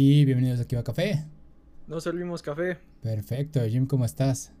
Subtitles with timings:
[0.00, 1.24] y bienvenidos aquí a Café.
[1.88, 2.78] Nos servimos café.
[3.02, 4.52] Perfecto, Jim, ¿cómo estás?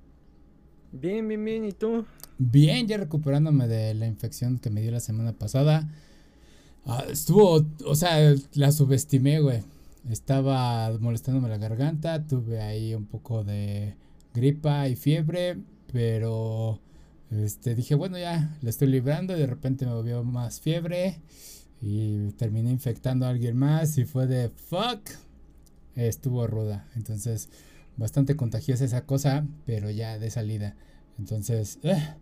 [0.90, 2.04] Bien, bien, bien, ¿y tú?
[2.38, 5.88] Bien, ya recuperándome de la infección que me dio la semana pasada.
[6.86, 9.62] Ah, estuvo, o sea, la subestimé, güey.
[10.10, 13.94] Estaba molestándome la garganta, tuve ahí un poco de
[14.34, 15.58] gripa y fiebre,
[15.92, 16.80] pero
[17.30, 21.20] este dije, bueno, ya la estoy librando y de repente me volvió más fiebre
[21.80, 25.27] y terminé infectando a alguien más y fue de fuck.
[26.06, 26.86] Estuvo ruda.
[26.94, 27.48] Entonces,
[27.96, 30.76] bastante contagiosa esa cosa, pero ya de salida.
[31.18, 32.14] Entonces, eh.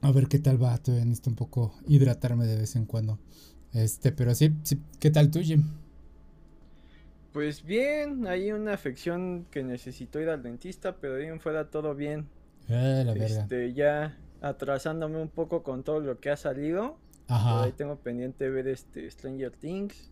[0.00, 0.76] a ver qué tal va.
[0.78, 3.20] Todavía necesito un poco hidratarme de vez en cuando.
[3.72, 5.62] Este, pero sí, sí ¿qué tal tú, Jim?
[7.32, 12.26] Pues bien, hay una afección que necesito ir al dentista, pero bien fuera todo bien.
[12.68, 16.98] Eh, la este, ya atrasándome un poco con todo lo que ha salido.
[17.28, 17.64] Ajá.
[17.64, 20.10] ahí tengo pendiente ver este Stranger Things.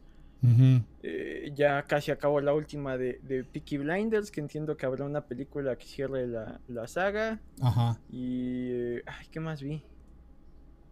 [1.03, 5.23] Eh, ya casi acabo la última de, de Peaky Blinders, que entiendo que habrá una
[5.23, 7.41] película que cierre la, saga.
[7.61, 7.99] Ajá.
[8.11, 8.71] Y...
[8.71, 9.83] Eh, ay, ¿qué más vi?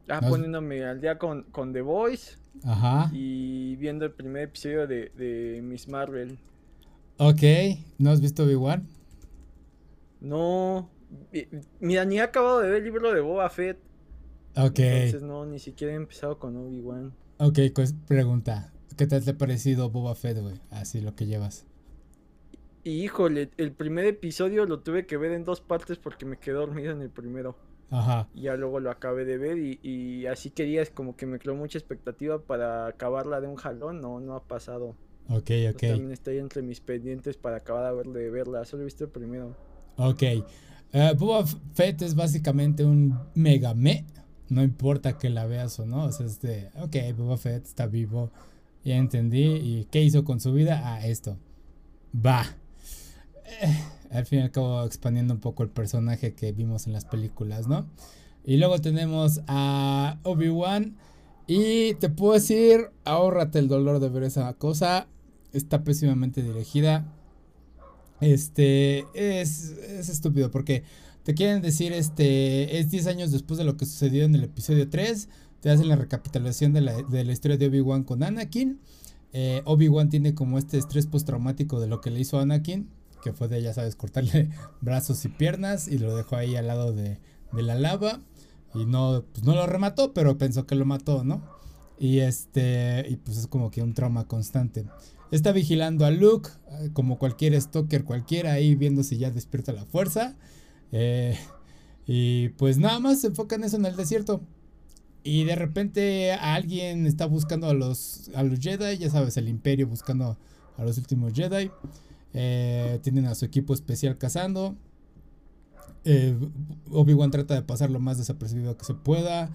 [0.09, 2.37] Ah, poniéndome al día con, con The Voice.
[2.65, 3.11] Ajá.
[3.13, 6.39] Y viendo el primer episodio de, de Miss Marvel.
[7.19, 7.43] Ok,
[7.99, 8.87] ¿no has visto Obi-Wan?
[10.21, 10.89] No.
[11.81, 13.79] Mira, ni he acabado de ver el libro de Boba Fett.
[14.57, 14.79] Ok.
[14.79, 17.13] Entonces no, ni siquiera he empezado con Obi-Wan.
[17.39, 18.73] Ok, pues pregunta.
[18.97, 20.61] ¿Qué tal te ha parecido Boba Fett, güey?
[20.71, 21.65] Así lo que llevas.
[22.85, 26.55] Y híjole, el primer episodio lo tuve que ver en dos partes porque me quedé
[26.55, 27.57] dormido en el primero.
[27.91, 28.29] Ajá.
[28.35, 31.55] Y ya luego lo acabé de ver y, y así querías como que me creó
[31.55, 34.01] mucha expectativa para acabarla de un jalón.
[34.01, 34.97] No, no ha pasado.
[35.29, 35.81] Ok, ok.
[35.81, 38.65] también estoy entre mis pendientes para acabar de verla.
[38.65, 39.55] Solo he visto el primero.
[39.97, 40.23] Ok.
[40.93, 44.07] Uh, Boba Fett es básicamente un mega me.
[44.49, 46.05] No importa que la veas o no.
[46.05, 48.31] O sea, es de, ok, Boba Fett está vivo
[48.85, 49.45] ya entendí.
[49.45, 50.83] ¿Y qué hizo con su vida?
[50.85, 51.37] Ah, esto.
[52.15, 52.45] Va.
[53.45, 57.05] Eh, al fin y al cabo expandiendo un poco el personaje que vimos en las
[57.05, 57.87] películas, ¿no?
[58.45, 60.97] Y luego tenemos a Obi-Wan.
[61.47, 65.07] Y te puedo decir, ahórrate el dolor de ver esa cosa.
[65.53, 67.05] Está pésimamente dirigida.
[68.21, 70.85] Este es, es estúpido porque
[71.25, 74.89] te quieren decir, este, es 10 años después de lo que sucedió en el episodio
[74.89, 75.29] 3
[75.63, 78.81] te hacen la recapitulación de la, historia de Obi-Wan con Anakin.
[79.33, 82.91] Eh, Obi-Wan tiene como este estrés postraumático de lo que le hizo a Anakin,
[83.23, 84.51] que fue de, ya sabes, cortarle
[84.81, 87.21] brazos y piernas y lo dejó ahí al lado de,
[87.53, 88.21] la lava.
[88.75, 91.43] Y no, pues no lo remató, pero pensó que lo mató, ¿no?
[91.97, 94.87] Y este, y pues es como que un trauma constante.
[95.31, 99.85] Está vigilando a Luke, eh, como cualquier stalker cualquiera, ahí viendo si ya despierta la
[99.85, 100.35] fuerza.
[100.91, 101.39] Eh,
[102.05, 104.43] y pues nada más se enfoca en eso en el desierto.
[105.25, 109.87] Y de repente alguien está buscando a los, a los Jedi, ya sabes, el imperio
[109.87, 110.37] buscando
[110.77, 111.71] a los últimos Jedi.
[112.35, 114.75] Eh, tienen a su equipo especial cazando.
[116.05, 116.37] Eh,
[116.91, 119.51] Obi-Wan trata de pasar lo más desapercibido que se pueda.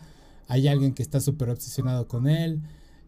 [0.48, 2.62] Hay alguien que está súper obsesionado con él.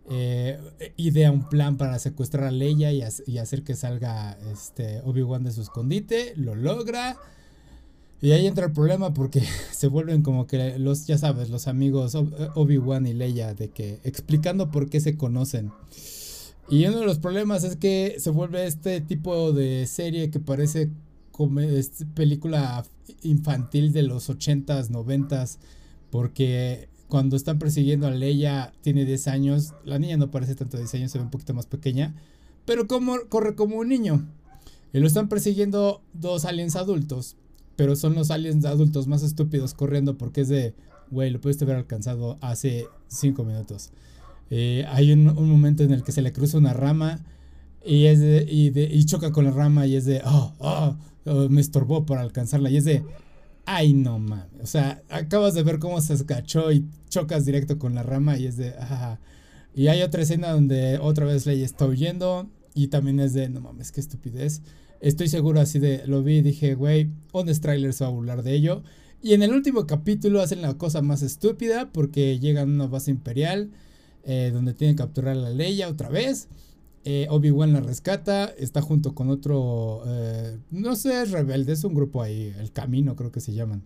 [0.09, 0.59] Eh,
[0.97, 5.51] idea un plan para secuestrar a Leia y, y hacer que salga este, Obi-Wan de
[5.51, 6.33] su escondite.
[6.35, 7.17] Lo logra.
[8.21, 9.41] Y ahí entra el problema porque
[9.71, 14.71] se vuelven como que los, ya sabes, los amigos Obi-Wan y Leia, de que explicando
[14.71, 15.71] por qué se conocen.
[16.69, 20.91] Y uno de los problemas es que se vuelve este tipo de serie que parece
[21.31, 21.61] como
[22.13, 22.85] película
[23.23, 25.57] infantil de los 80s, 90s,
[26.11, 30.83] porque cuando están persiguiendo a Leia tiene 10 años, la niña no parece tanto de
[30.83, 32.13] 10 años, se ve un poquito más pequeña,
[32.65, 34.27] pero como, corre como un niño.
[34.93, 37.35] Y lo están persiguiendo dos aliens adultos
[37.79, 40.75] pero son los aliens adultos más estúpidos corriendo porque es de,
[41.11, 43.91] güey, lo pudiste haber alcanzado hace 5 minutos.
[44.49, 47.21] Eh, hay un, momento en el que se le cruza una rama
[47.85, 51.61] y, es de, y, choca con la rama y es de, oh, oh, oh, me
[51.61, 53.05] estorbó para alcanzarla y es de,
[53.65, 57.95] ay no mames, o sea, acabas de ver cómo se escachó y chocas directo con
[57.95, 59.19] la rama y es de, ah.
[59.73, 63.61] Y hay otra escena donde otra vez Leia está huyendo y también es de, no
[63.61, 64.63] mames, qué estupidez.
[65.01, 68.43] Estoy seguro así de, lo vi y dije, güey, Honest Trailer se va a burlar
[68.43, 68.83] de ello.
[69.21, 73.11] Y en el último capítulo hacen la cosa más estúpida porque llegan a una base
[73.11, 73.71] imperial
[74.23, 76.47] eh, donde tienen que capturar a la Leia otra vez.
[77.05, 82.21] Eh, Obi-Wan la rescata, está junto con otro, eh, no sé, rebelde, es un grupo
[82.21, 83.83] ahí, el Camino creo que se llaman.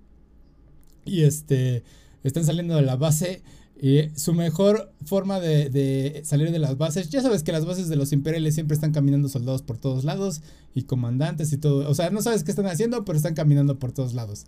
[1.06, 1.83] Y este,
[2.24, 3.44] están saliendo de la base
[3.81, 7.96] y su mejor forma de, salir de las bases, ya sabes que las bases de
[7.96, 10.42] los imperiales siempre están caminando soldados por todos lados
[10.74, 11.90] y comandantes y todo.
[11.90, 14.46] O sea, no sabes qué están haciendo, pero están caminando por todos lados.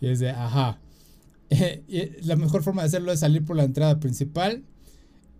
[0.00, 0.78] Y es de, ajá.
[2.22, 4.64] la mejor forma de hacerlo es salir por la entrada principal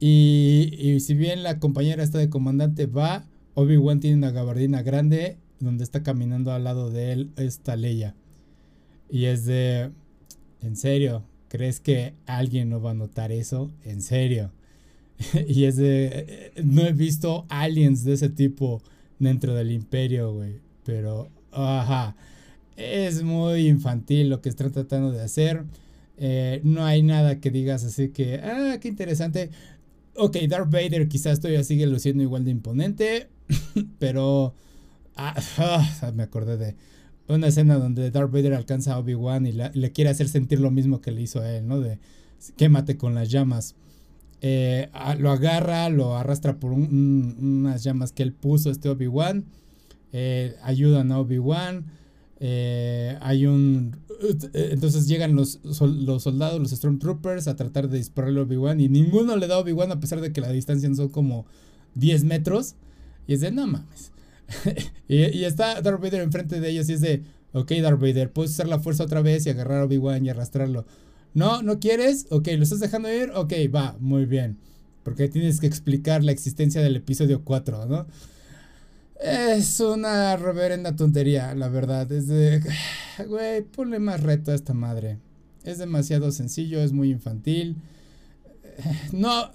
[0.01, 5.37] Y, y si bien la compañera está de comandante va, Obi-Wan tiene una gabardina grande
[5.61, 8.15] donde está caminando al lado de él esta Leia.
[9.11, 9.91] Y es de,
[10.63, 11.25] ¿en serio?
[11.49, 13.71] ¿Crees que alguien no va a notar eso?
[13.85, 14.53] ¿En serio?
[15.49, 18.83] y es de, no he visto aliens de ese tipo
[19.19, 20.61] dentro del imperio, güey.
[20.85, 22.17] Pero, ajá,
[22.77, 25.65] es muy infantil lo que están tratando de hacer.
[26.19, 29.51] Eh, no hay nada que digas así que, ah, qué interesante.
[30.17, 33.29] Ok, Darth Vader quizás todavía sigue luciendo igual de imponente,
[33.99, 34.55] pero
[35.19, 36.77] Ah, ah, me acordé de
[37.29, 41.01] una escena donde Darth Vader alcanza a Obi-Wan y le quiere hacer sentir lo mismo
[41.01, 41.81] que le hizo a él, ¿no?
[41.81, 41.99] De
[42.57, 43.75] quémate con las llamas.
[44.41, 44.89] Eh,
[45.19, 49.45] lo agarra, lo arrastra por unas llamas que él puso, este Obi-Wan.
[50.13, 51.87] Eh, ayudan a Obi-Wan.
[52.41, 53.97] Eh, hay un.
[54.53, 58.81] Entonces llegan los, los soldados, los Stormtroopers, a tratar de dispararle a Obi-Wan.
[58.81, 61.47] Y ninguno le da a Obi-Wan, a pesar de que la distancia son como
[61.95, 62.75] 10 metros.
[63.27, 64.13] Y es de no mames.
[65.09, 67.23] y, está Darth Vader enfrente de ellos y es de,
[67.53, 70.87] ok Darth Vader, puedes usar la fuerza otra vez y agarrar a Obi-Wan y arrastrarlo.
[71.35, 72.27] No, ¿no quieres?
[72.31, 73.31] Ok, ¿lo estás dejando ir?
[73.35, 74.59] Ok, va, muy bien.
[75.03, 78.07] Porque tienes que explicar la existencia del episodio 4, ¿no?
[79.21, 82.11] Es una reverenda tontería, la verdad.
[82.13, 82.63] Es de...
[83.27, 85.19] Güey, ponle más reto a esta madre.
[85.65, 87.77] Es demasiado sencillo, es muy infantil.
[89.13, 89.51] No,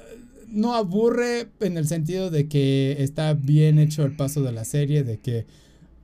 [0.53, 5.03] no aburre en el sentido de que está bien hecho el paso de la serie,
[5.03, 5.45] de que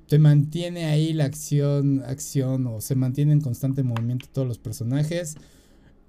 [0.08, 5.36] te mantiene ahí la acción, acción o se mantiene en constante movimiento todos los personajes.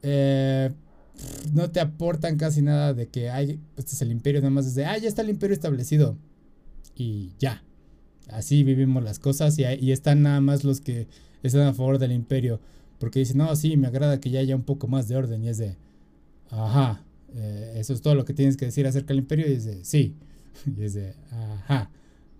[0.02, 0.70] Eh,
[1.52, 4.86] no te aportan casi nada de que hay, este es el imperio, nada más desde,
[4.86, 6.16] ah, ya está el imperio establecido.
[6.96, 7.62] Y ya.
[8.28, 11.08] Así vivimos las cosas y, y están nada más los que
[11.42, 12.60] están a favor del imperio.
[12.98, 15.44] Porque dicen, no, sí, me agrada que ya haya un poco más de orden.
[15.44, 15.76] Y es de,
[16.50, 17.04] ajá,
[17.34, 19.46] eh, eso es todo lo que tienes que decir acerca del imperio.
[19.46, 20.14] Y dice, sí.
[20.66, 21.90] Y dice, ajá.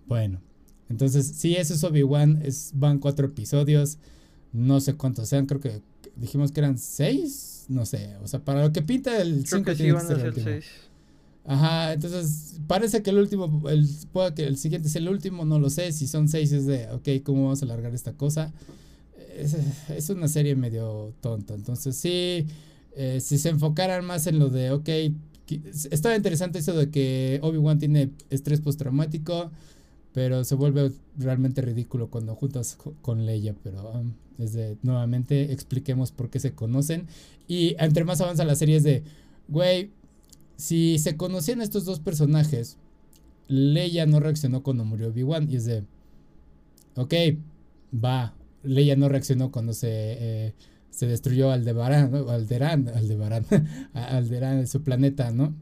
[0.06, 0.40] Bueno.
[0.88, 2.42] Entonces, sí, eso es Obi-Wan.
[2.74, 3.98] Van cuatro episodios.
[4.52, 5.46] No sé cuántos sean.
[5.46, 5.80] Creo que
[6.16, 7.66] dijimos que eran seis.
[7.68, 8.16] No sé.
[8.22, 10.50] O sea, para lo que pinta el 5 tiene que ser el último.
[11.44, 15.58] Ajá, entonces parece que el último, el, pueda que el siguiente es el último, no
[15.58, 15.92] lo sé.
[15.92, 18.52] Si son seis es de, ok, ¿cómo vamos a alargar esta cosa?
[19.36, 19.56] Es,
[19.88, 21.54] es una serie medio tonta.
[21.54, 22.46] Entonces, sí,
[22.96, 24.88] eh, si se enfocaran más en lo de, ok,
[25.90, 29.50] estaba interesante eso de que Obi-Wan tiene estrés postraumático,
[30.12, 34.12] pero se vuelve realmente ridículo cuando juntas con Leia, pero um,
[34.82, 37.06] nuevamente expliquemos por qué se conocen.
[37.46, 39.02] Y entre más avanza la serie es de,
[39.48, 39.90] güey,
[40.56, 42.76] si se conocían estos dos personajes,
[43.48, 45.84] Leia no reaccionó cuando murió Obi-Wan y es de,
[46.96, 47.14] ok,
[47.92, 49.88] va, Leia no reaccionó cuando se...
[49.90, 50.54] Eh,
[50.90, 52.28] se destruyó Aldebarán, ¿no?
[52.30, 53.44] Alderán, Aldebarán,
[53.94, 55.54] Alderán, su planeta, ¿no?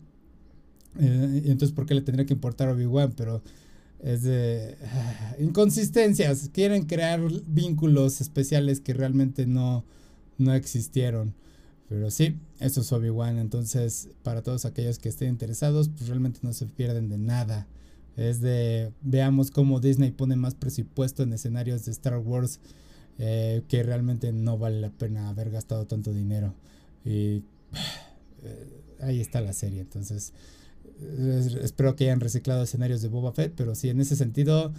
[0.99, 3.13] Eh, entonces, ¿por qué le tendría que importar Obi-Wan?
[3.17, 3.43] Pero
[4.01, 4.77] es de
[5.39, 6.51] inconsistencias.
[6.53, 9.85] Quieren crear vínculos especiales que realmente no,
[10.39, 11.35] no existieron.
[11.89, 13.39] Pero sí, eso es Obi-Wan.
[13.39, 17.67] Entonces, para todos aquellos que estén interesados, pues realmente no se pierden de nada.
[18.17, 22.59] Es de, veamos cómo Disney pone más presupuesto en escenarios de Star Wars
[23.19, 26.55] eh, que realmente no vale la pena haber gastado tanto dinero.
[27.05, 27.43] Y
[29.01, 29.81] ahí está la serie.
[29.81, 30.33] Entonces,
[31.63, 34.73] espero que hayan reciclado escenarios de Boba Fett, pero sí, en ese sentido,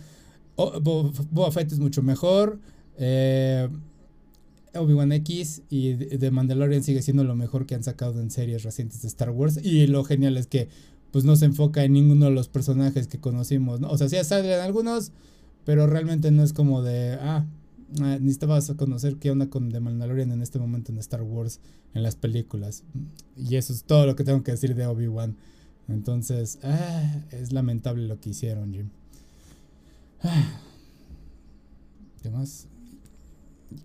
[0.55, 2.59] Boba Fett es mucho mejor.
[2.97, 3.69] Eh,
[4.75, 9.01] Obi-Wan X y The Mandalorian sigue siendo lo mejor que han sacado en series recientes
[9.01, 9.59] de Star Wars.
[9.63, 10.67] Y lo genial es que
[11.11, 13.89] pues no se enfoca en ninguno de los personajes que conocimos, ¿no?
[13.89, 15.11] O sea, sí salen algunos,
[15.65, 17.45] pero realmente no es como de, ah,
[18.01, 21.59] Ah, necesitabas conocer qué onda con The Mandalorian en este momento en Star Wars,
[21.93, 22.83] en las películas.
[23.35, 25.35] Y eso es todo lo que tengo que decir de Obi-Wan.
[25.87, 28.89] Entonces, ah, es lamentable lo que hicieron, Jim.
[30.21, 30.61] Ah.
[32.21, 32.67] ¿Qué más?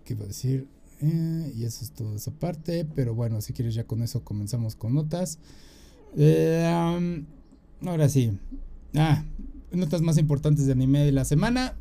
[0.03, 0.67] ¿Qué iba a decir?
[1.01, 2.85] Eh, y eso es todo esa parte.
[2.95, 5.39] Pero bueno, si quieres ya con eso comenzamos con notas.
[6.15, 6.65] Eh,
[7.81, 8.37] ahora sí.
[8.93, 9.23] Ah,
[9.71, 11.75] notas más importantes de anime de la semana.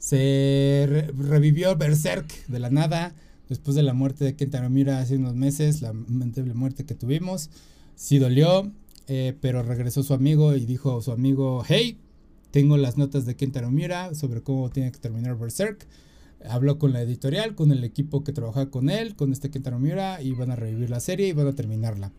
[0.00, 3.14] Se revivió Berserk de la nada
[3.50, 7.50] después de la muerte de Kentaro Miura hace unos meses, la lamentable muerte que tuvimos.
[7.96, 8.72] Sí dolió,
[9.08, 11.98] eh, pero regresó su amigo y dijo a su amigo, hey,
[12.50, 15.86] tengo las notas de Kentaro Miura sobre cómo tiene que terminar Berserk.
[16.48, 20.22] Habló con la editorial, con el equipo que trabajaba con él, con este Kentaro Miura,
[20.22, 22.10] y van a revivir la serie y van a terminarla.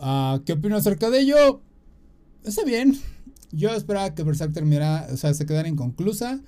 [0.00, 1.60] Ah, ¿Qué opino acerca de ello?
[2.42, 2.98] Está bien.
[3.52, 6.42] Yo esperaba que Berserk terminara, o sea, se quedara inconclusa.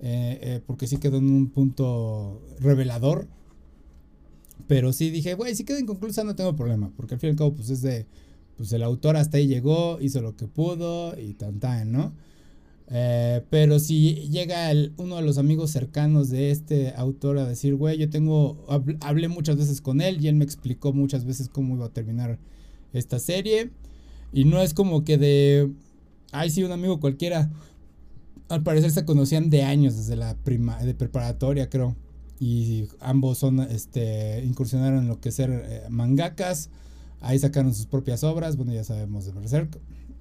[0.00, 3.28] Eh, eh, porque sí quedó en un punto revelador.
[4.66, 7.36] Pero sí dije, güey, si queda inconclusa no tengo problema, porque al fin y al
[7.36, 8.06] cabo pues es de
[8.56, 12.12] pues el autor hasta ahí llegó, hizo lo que pudo y tan tan, ¿no?
[12.88, 17.98] Eh, pero si llega uno de los amigos cercanos de este autor a decir, güey,
[17.98, 18.66] yo tengo,
[19.00, 22.38] hablé muchas veces con él y él me explicó muchas veces cómo iba a terminar
[22.92, 23.70] esta serie.
[24.32, 25.70] Y no es como que de,
[26.32, 27.50] ay, sí, un amigo cualquiera.
[28.48, 31.96] Al parecer se conocían de años, desde la prima, de preparatoria, creo.
[32.38, 36.70] Y ambos son, este, incursionaron en lo que ser eh, mangakas.
[37.20, 38.56] Ahí sacaron sus propias obras.
[38.56, 39.78] Bueno, ya sabemos de Berserk.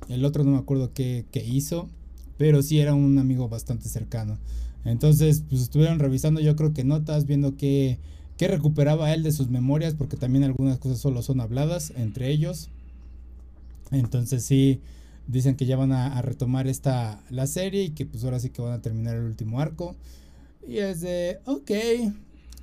[0.08, 1.89] El otro no me acuerdo qué, qué hizo
[2.38, 4.38] pero sí era un amigo bastante cercano.
[4.86, 8.00] Entonces, pues estuvieron revisando yo creo que notas, viendo qué,
[8.38, 12.70] qué recuperaba él de sus memorias, porque también algunas cosas solo son habladas entre ellos.
[13.92, 14.82] Entonces sí,
[15.27, 18.62] dicen que ya van a, retomar esta, la serie y que pues ahora sí que
[18.62, 19.96] van a terminar el último arco.
[20.68, 21.72] Y es de, ok,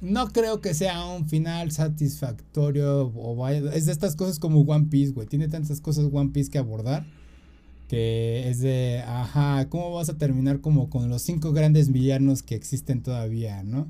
[0.01, 5.13] no creo que sea un final satisfactorio o es de estas cosas como One Piece,
[5.13, 7.05] güey, tiene tantas cosas One Piece que abordar
[7.91, 12.55] que es de, ajá, ¿cómo vas a terminar como con los cinco grandes villanos que
[12.55, 13.89] existen todavía, ¿no?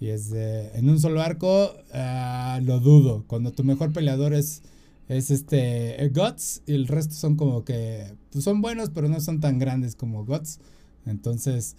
[0.00, 4.62] Y es de, en un solo arco, uh, lo dudo, cuando tu mejor peleador es,
[5.08, 9.40] es este, Guts, y el resto son como que, pues son buenos, pero no son
[9.40, 10.60] tan grandes como Guts,
[11.06, 11.76] entonces,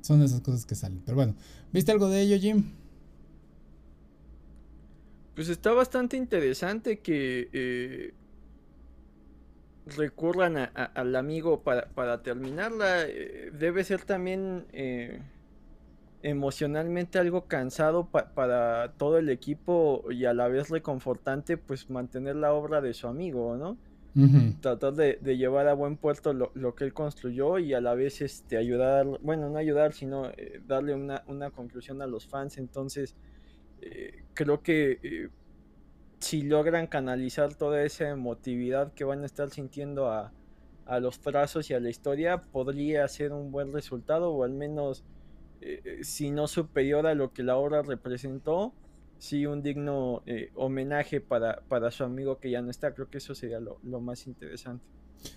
[0.00, 1.34] son esas cosas que salen, pero bueno,
[1.72, 2.64] ¿viste algo de ello, Jim?
[5.34, 7.48] Pues está bastante interesante que...
[7.52, 8.14] Eh
[9.86, 15.20] recurran al amigo para, para terminarla, eh, debe ser también eh,
[16.28, 22.52] emocionalmente algo cansado para todo el equipo y a la vez reconfortante pues mantener la
[22.52, 23.76] obra de su amigo, ¿no?
[24.60, 28.56] Tratar de, llevar a buen puerto lo, que él construyó y a la vez este,
[28.56, 32.56] ayudar, bueno, no ayudar, sino eh, darle una, una, conclusión a los fans.
[32.56, 33.14] Entonces,
[34.34, 35.28] creo que
[36.18, 40.32] si logran canalizar toda esa emotividad que van a estar sintiendo a,
[41.00, 45.04] los trazos y a la historia, podría ser un buen resultado, o al menos,
[45.60, 48.72] eh, eh, si no superior a lo que la obra representó,
[49.18, 52.94] sí un digno eh, homenaje para, para, su amigo que ya no está.
[52.94, 54.84] Creo que eso sería lo, más interesante.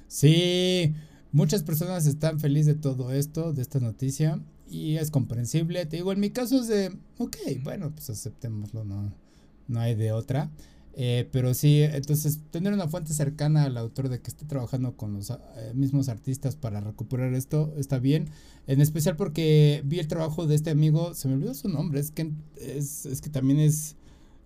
[0.07, 0.93] Sí,
[1.31, 5.85] muchas personas están felices de todo esto, de esta noticia, y es comprensible.
[5.85, 9.13] Te digo, en mi caso es de, ok, bueno, pues aceptémoslo, no,
[9.67, 10.51] no hay de otra.
[10.93, 15.13] Eh, pero sí, entonces tener una fuente cercana al autor de que esté trabajando con
[15.13, 15.35] los eh,
[15.73, 18.29] mismos artistas para recuperar esto está bien.
[18.67, 22.11] En especial porque vi el trabajo de este amigo, se me olvidó su nombre, es
[22.11, 23.95] que, es, que también es,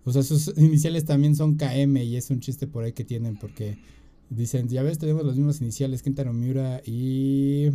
[0.05, 3.37] o sea, sus iniciales también son KM y es un chiste por ahí que tienen
[3.37, 3.77] porque
[4.29, 7.69] dicen, ya ves, tenemos los mismos iniciales, Kentaro Miura y...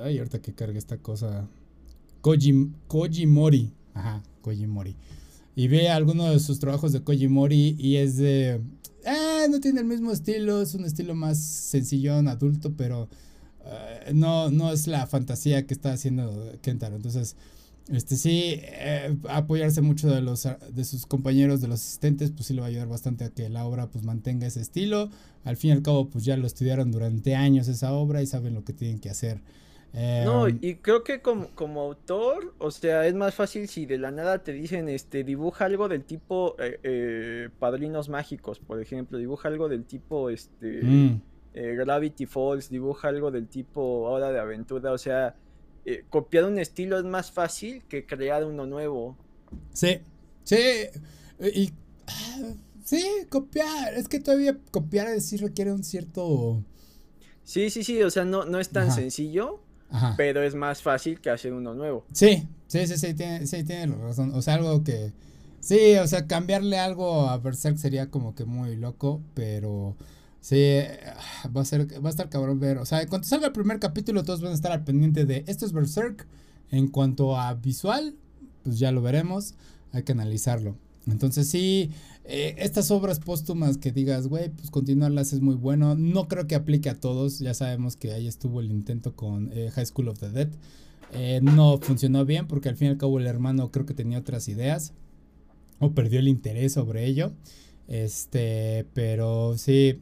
[0.00, 1.46] Ay, ahorita que carga esta cosa.
[2.22, 3.70] Koji, Kojimori.
[3.92, 4.96] Ajá, Kojimori
[5.56, 8.60] y ve alguno de sus trabajos de Kojimori y es de...
[9.04, 13.08] Eh, no tiene el mismo estilo, es un estilo más sencillón, adulto, pero
[13.66, 16.96] eh, no, no es la fantasía que está haciendo Kentaro.
[16.96, 17.36] Entonces,
[17.92, 22.54] este sí, eh, apoyarse mucho de, los, de sus compañeros, de los asistentes, pues sí
[22.54, 25.10] le va a ayudar bastante a que la obra pues mantenga ese estilo.
[25.44, 28.54] Al fin y al cabo, pues ya lo estudiaron durante años esa obra y saben
[28.54, 29.42] lo que tienen que hacer
[29.94, 33.96] no, em, y creo que como, como, autor, o sea, es más fácil si de
[33.96, 39.18] la nada te dicen, este, dibuja algo del tipo eh, eh, Padrinos Mágicos, por ejemplo,
[39.18, 41.22] dibuja algo del tipo, este, mm.
[41.54, 45.36] eh, Gravity Falls, dibuja algo del tipo Hora de Aventura, o sea,
[46.10, 49.16] copiar un estilo es más fácil que crear uno nuevo.
[49.72, 50.00] Sí,
[50.42, 50.56] sí,
[51.54, 51.72] y...
[52.84, 56.62] Sí, copiar, es que todavía copiar sí requiere un cierto...
[57.42, 59.63] Sí, sí, sí, o sea, no, no es tan sencillo
[60.16, 62.04] pero es más fácil que hacer uno nuevo.
[62.12, 64.32] Sí, sí, sí, sí, tiene, sí, tiene razón.
[64.34, 65.12] O sea, algo que...
[65.60, 69.96] Sí, o sea, cambiarle algo a Berserk sería como que muy loco, pero...
[70.40, 70.80] Sí,
[71.56, 72.76] va a ser, va a estar cabrón ver.
[72.76, 75.64] O sea, cuando salga el primer capítulo, todos van a estar al pendiente de esto
[75.64, 76.26] es Berserk.
[76.70, 78.14] En cuanto a visual,
[78.62, 79.54] pues ya lo veremos.
[79.92, 80.76] Hay que analizarlo.
[81.06, 81.90] Entonces sí,
[82.24, 85.94] eh, estas obras póstumas que digas, güey, pues continuarlas es muy bueno.
[85.94, 87.38] No creo que aplique a todos.
[87.38, 90.48] Ya sabemos que ahí estuvo el intento con eh, High School of the Dead.
[91.12, 94.18] Eh, no funcionó bien porque al fin y al cabo el hermano creo que tenía
[94.18, 94.92] otras ideas.
[95.78, 97.32] O perdió el interés sobre ello.
[97.88, 100.00] Este, pero sí,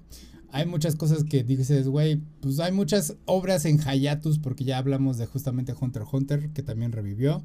[0.52, 5.18] hay muchas cosas que dices, güey, pues hay muchas obras en Hayatus porque ya hablamos
[5.18, 7.42] de justamente Hunter Hunter que también revivió.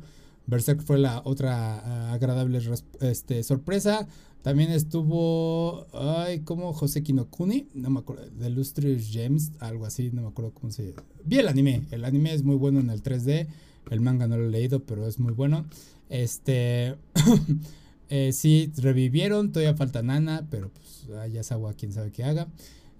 [0.48, 2.60] Berserk fue la otra ah, agradable
[3.02, 4.08] este, sorpresa.
[4.42, 10.22] También estuvo, ay, como José Kinokuni, no me acuerdo, The Lustrous Gems, algo así, no
[10.22, 10.94] me acuerdo cómo se
[11.26, 13.48] Vi el anime, el anime es muy bueno en el 3D,
[13.92, 15.66] el manga no lo he leído, pero es muy bueno.
[16.10, 16.96] Este,
[18.10, 22.48] Eh, sí, revivieron, todavía falta Nana, pero pues ya es agua, quién sabe qué haga.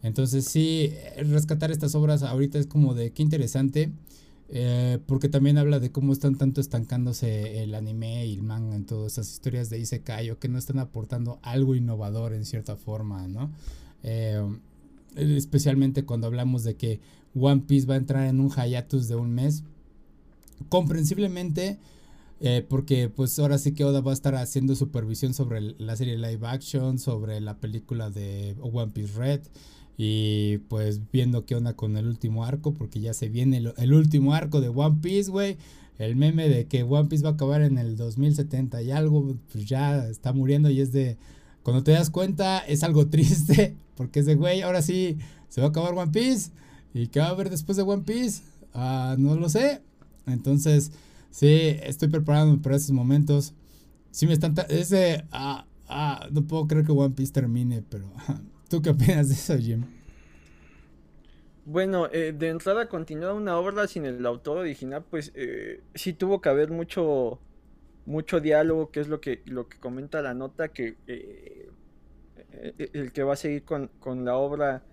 [0.04, 3.92] Entonces sí, rescatar estas obras ahorita es como de qué interesante.
[4.50, 8.86] Eh, porque también habla de cómo están tanto estancándose el anime y el manga en
[8.86, 13.28] todas esas historias de Isekai o que no están aportando algo innovador en cierta forma,
[13.28, 13.52] ¿no?
[14.04, 14.42] Eh,
[15.16, 17.02] especialmente cuando hablamos de que
[17.36, 19.64] One Piece va a entrar en un hiatus de un mes.
[20.70, 21.78] Comprensiblemente,
[22.40, 26.18] eh, porque pues ahora sí que Oda va a estar haciendo supervisión sobre la serie
[26.18, 29.42] live action, sobre la película de One Piece Red.
[29.98, 34.34] Y pues viendo qué onda con el último arco, porque ya se viene el, último
[34.36, 35.58] arco de One Piece, güey.
[35.98, 39.66] El meme de que One Piece va a acabar en el 2070 y algo, pues
[39.66, 41.18] ya está muriendo y es de...
[41.64, 45.18] Cuando te das cuenta es algo triste, porque es de, güey, ahora sí,
[45.50, 46.52] se va a acabar One Piece.
[46.94, 48.44] ¿Y qué va a haber después de One Piece?
[48.74, 49.82] Ah, no lo sé.
[50.28, 50.92] Entonces,
[51.32, 51.48] sí,
[51.82, 53.54] estoy preparándome para esos momentos.
[54.12, 54.54] Sí me están...
[54.70, 55.26] Ese...
[55.32, 58.06] Ah, ah, no puedo creer que One Piece termine, pero...
[58.70, 59.86] ¿Tú qué opinas de eso, Jim?
[61.66, 66.42] Bueno, eh, de entrada continuar una obra sin el autor original, pues eh, sí tuvo
[66.42, 67.40] que haber mucho
[68.06, 71.70] mucho diálogo, que es lo que lo que comenta la nota, que eh,
[72.94, 73.90] el que va a seguir con,
[74.24, 74.84] la obra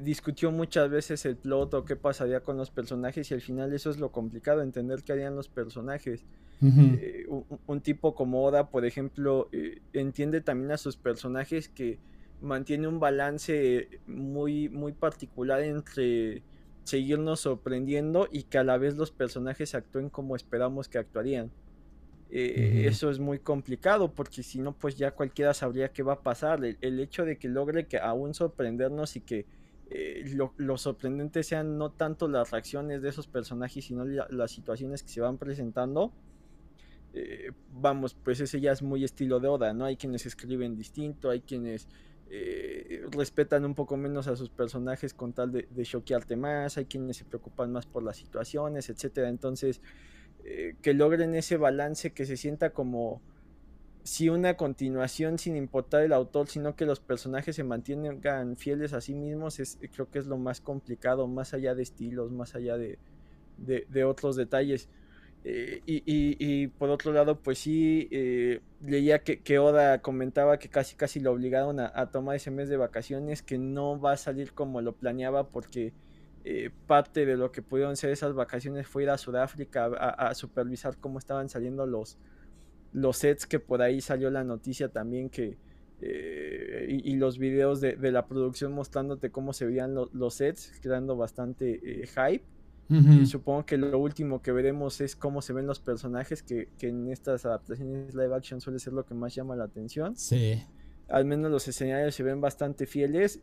[0.00, 3.90] discutió muchas veces el plot o qué pasaría con los personajes y al final eso
[3.90, 6.24] es lo complicado, entender qué harían los personajes.
[6.60, 9.48] un, un, tipo como Oda, por ejemplo,
[9.92, 11.98] entiende también a sus personajes que
[12.40, 16.42] mantiene un balance muy, muy particular entre
[16.84, 21.50] seguirnos sorprendiendo y que a la vez los personajes actúen como esperamos que actuarían.
[22.30, 26.22] Eh, eso es muy complicado porque si no, pues ya cualquiera sabría qué va a
[26.22, 26.60] pasar.
[26.64, 29.46] El, hecho de que logre que aún sorprendernos y que
[29.90, 30.24] eh,
[30.56, 35.20] lo, sorprendente sean no tanto las reacciones de esos personajes, sino las situaciones que se
[35.20, 36.12] van presentando.
[37.14, 39.86] Eh, vamos, pues ese ya es muy estilo de Oda, ¿no?
[39.86, 41.88] Hay quienes escriben distinto, hay quienes
[42.30, 47.16] eh, respetan un poco menos a sus personajes con tal de, choquearte más, hay quienes
[47.16, 49.28] se preocupan más por las situaciones, etcétera.
[49.28, 49.80] Entonces,
[50.44, 53.22] eh, que logren ese balance, que se sienta como
[54.02, 59.00] si una continuación sin importar el autor, sino que los personajes se mantengan fieles a
[59.00, 62.76] sí mismos, es, creo que es lo más complicado, más allá de estilos, más allá
[62.76, 64.88] de otros detalles.
[65.44, 71.20] Eh, y, por otro lado, pues sí, eh, leía que, Oda comentaba que casi casi
[71.20, 74.94] lo obligaron a, tomar ese mes de vacaciones, que no va a salir como lo
[74.94, 75.94] planeaba porque
[76.44, 80.96] eh, parte de lo que pudieron ser esas vacaciones fue ir a Sudáfrica a, supervisar
[80.98, 82.18] cómo estaban saliendo los,
[82.92, 85.56] los sets, que por ahí salió la noticia también que...
[86.00, 92.57] y, los videos de, la producción mostrándote cómo se veían los sets, creando bastante hype.
[92.90, 97.10] Y supongo que lo último que veremos es cómo se ven los personajes, que, en
[97.10, 100.16] estas adaptaciones live action suele ser lo que más llama la atención.
[100.16, 100.62] Sí.
[101.08, 103.40] Al menos los escenarios se ven bastante fieles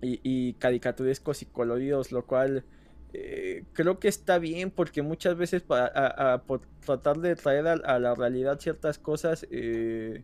[0.00, 2.64] y, caricaturescos y coloridos, lo cual
[3.12, 8.14] eh, creo que está bien porque muchas veces para, por tratar de traer a, la
[8.14, 9.46] realidad ciertas cosas...
[9.50, 10.22] Eh,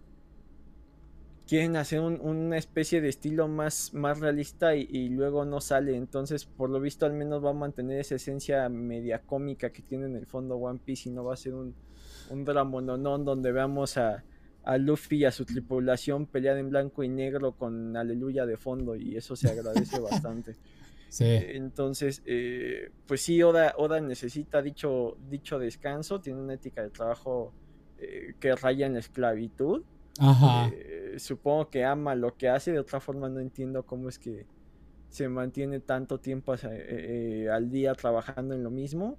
[1.46, 5.96] quieren hacer una especie de estilo más, más realista y, luego no sale.
[5.96, 10.06] Entonces, por lo visto, al menos va a mantener esa esencia media cómica que tiene
[10.06, 11.74] en el fondo One Piece y no va a ser un,
[12.30, 14.24] un dramononón donde veamos a,
[14.64, 18.96] a Luffy y a su tripulación pelear en blanco y negro con aleluya de fondo
[18.96, 20.56] y eso se agradece bastante.
[21.09, 21.26] Sí.
[21.28, 27.54] Entonces, eh, pues sí, Oda, Oda necesita dicho, dicho descanso, tiene una ética de trabajo
[27.98, 29.85] eh, que raya en la esclavitud
[30.18, 30.68] Ajá.
[30.72, 34.46] Eh, supongo que ama lo que hace, de otra forma no entiendo cómo es que
[35.09, 39.16] se mantiene tanto tiempo eh, eh, al día trabajando en lo mismo.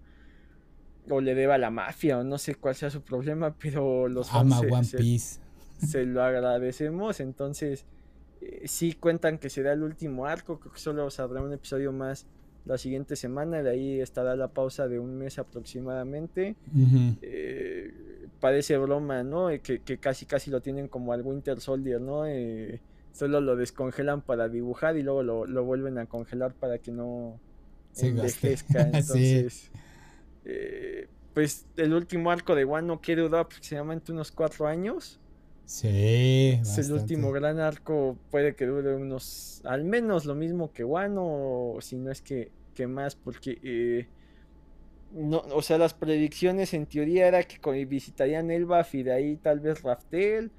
[1.10, 4.34] O le deba a la mafia, o no sé cuál sea su problema, pero los
[4.34, 5.40] ama One Piece.
[5.80, 7.20] Se, lo agradecemos.
[7.20, 7.86] Entonces,
[8.66, 10.60] sí cuentan que será el último arco.
[10.60, 12.26] Creo que solo habrá un episodio más
[12.66, 13.64] la siguiente semana.
[13.64, 16.56] De ahí estará la pausa de un mes aproximadamente
[18.40, 19.50] parece broma, ¿no?
[19.62, 22.26] Que, que, casi casi lo tienen como al Winter Soldier, ¿no?
[22.26, 27.40] Eh, solo lo descongelan para dibujar y luego lo, vuelven a congelar para que no
[27.92, 28.82] se envejezca.
[28.94, 29.72] Entonces,
[30.46, 33.28] eh, pues el último arco de One no quiere
[33.76, 35.20] llama entre unos cuatro años.
[35.66, 36.60] Sí.
[36.62, 41.16] Es el último gran arco, puede que dure unos, al menos lo mismo que One
[41.18, 43.60] o si no es que, que más, porque...
[43.64, 44.08] Eh,
[45.12, 49.60] no, o sea, las predicciones en teoría era que visitarían Elbaf y de ahí tal
[49.60, 50.52] vez Raftel.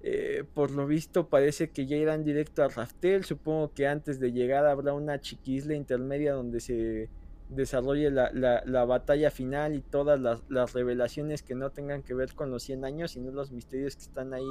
[0.00, 3.24] Eh, por lo visto parece que ya irán directo a Raftel.
[3.24, 7.08] Supongo que antes de llegar habrá una chiquisla intermedia donde se
[7.48, 12.34] desarrolle la, la, batalla final y todas las, las, revelaciones que no tengan que ver
[12.34, 14.44] con los 100 años, sino los misterios que están ahí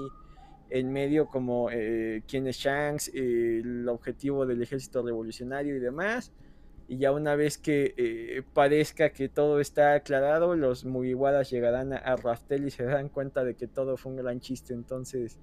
[0.70, 6.32] en medio, como eh, quién es Shanks, el objetivo del ejército revolucionario y demás.
[6.88, 12.16] Y ya una vez que eh, parezca que todo está aclarado, los Mugiwaras llegarán a,
[12.16, 14.74] Raftel y se dan cuenta de que todo fue un gran chiste.
[14.74, 15.38] Entonces,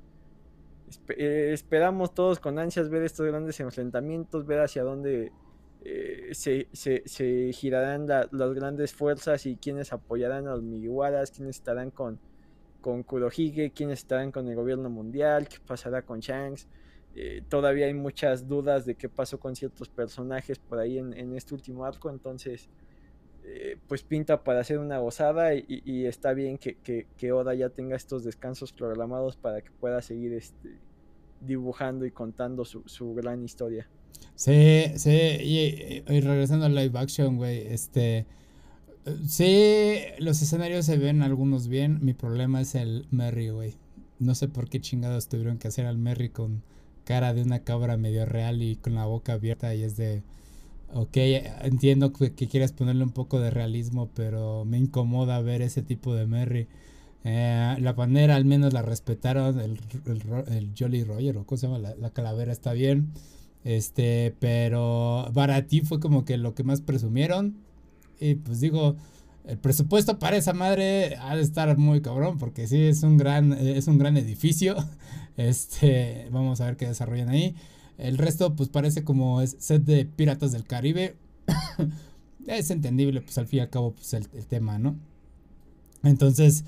[1.16, 5.32] eh, esperamos todos con ansias ver estos grandes enfrentamientos, ver hacia dónde
[5.82, 12.18] eh, se, girarán las grandes fuerzas y quiénes apoyarán a los Mugiwaras, quiénes estarán con,
[12.80, 16.66] con Kurohige, quiénes estarán con el gobierno mundial, qué pasará con Shanks.
[17.16, 21.54] Eh, todavía hay muchas dudas de qué pasó con ciertos personajes por ahí en, este
[21.54, 22.68] último arco, entonces
[23.44, 27.94] eh, pues pinta para hacer una gozada y, está bien que, que, Oda ya tenga
[27.94, 30.76] estos descansos programados para que pueda seguir este,
[31.40, 33.88] dibujando y contando su, gran historia.
[34.34, 38.26] Sí, sí, y, regresando al live action, güey, este...
[39.28, 41.98] Sí, los escenarios se ven algunos bien.
[42.02, 43.74] Mi problema es el Merry, güey.
[44.18, 46.62] No sé por qué chingados tuvieron que hacer al Merry con
[47.04, 50.22] cara de una cabra medio real y con la boca abierta y es de...
[50.92, 51.16] Ok,
[51.62, 56.26] entiendo que, quieres ponerle un poco de realismo, pero me incomoda ver ese tipo de
[56.26, 56.68] Merry.
[57.24, 61.78] Eh, la panera al menos la respetaron, el, el, Jolly Roger o cómo se llama,
[61.78, 63.12] la, calavera está bien.
[63.64, 67.56] Este, pero para ti fue como que lo que más presumieron.
[68.20, 68.96] Y pues digo,
[69.44, 73.52] el presupuesto para esa madre ha de estar muy cabrón, porque sí es un gran,
[73.52, 74.76] es un gran edificio.
[75.36, 77.56] Este, vamos a ver qué desarrollan ahí.
[77.98, 81.16] El resto, pues parece como es set de Piratas del Caribe.
[82.46, 84.96] es entendible, pues al fin y al cabo, pues el, tema, ¿no?
[86.04, 86.64] Entonces,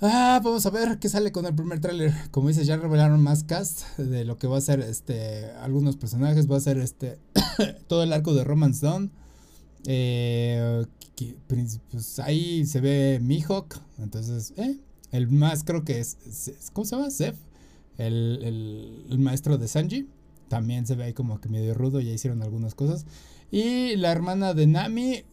[0.00, 2.12] ah, vamos a ver qué sale con el primer tráiler.
[2.30, 6.48] Como dices, ya revelaron más cast de lo que va a ser este algunos personajes.
[6.48, 7.18] Va a ser este
[7.88, 9.10] todo el arco de Romance Dawn.
[9.86, 10.86] Eh,
[11.46, 13.80] pues ahí se ve Mihawk.
[13.98, 14.78] Entonces, eh,
[15.10, 16.16] el más creo que es,
[16.72, 17.10] ¿cómo se llama?
[17.10, 17.36] Zeph
[17.98, 20.08] el, maestro de Sanji.
[20.48, 23.06] También se ve ahí como que medio rudo, ya hicieron algunas cosas.
[23.50, 25.24] Y la hermana de Nami, eh,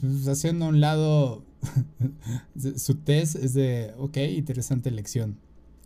[0.00, 1.44] pues haciendo a un lado
[2.76, 5.38] su test es de, ok, interesante elección.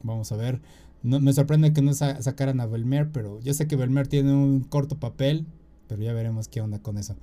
[0.03, 0.61] Vamos a ver.
[1.03, 4.61] No, me sorprende que no sacaran a Belmer, pero yo sé que Belmer tiene un
[4.61, 5.46] corto papel,
[5.87, 7.16] pero ya veremos qué onda con eso.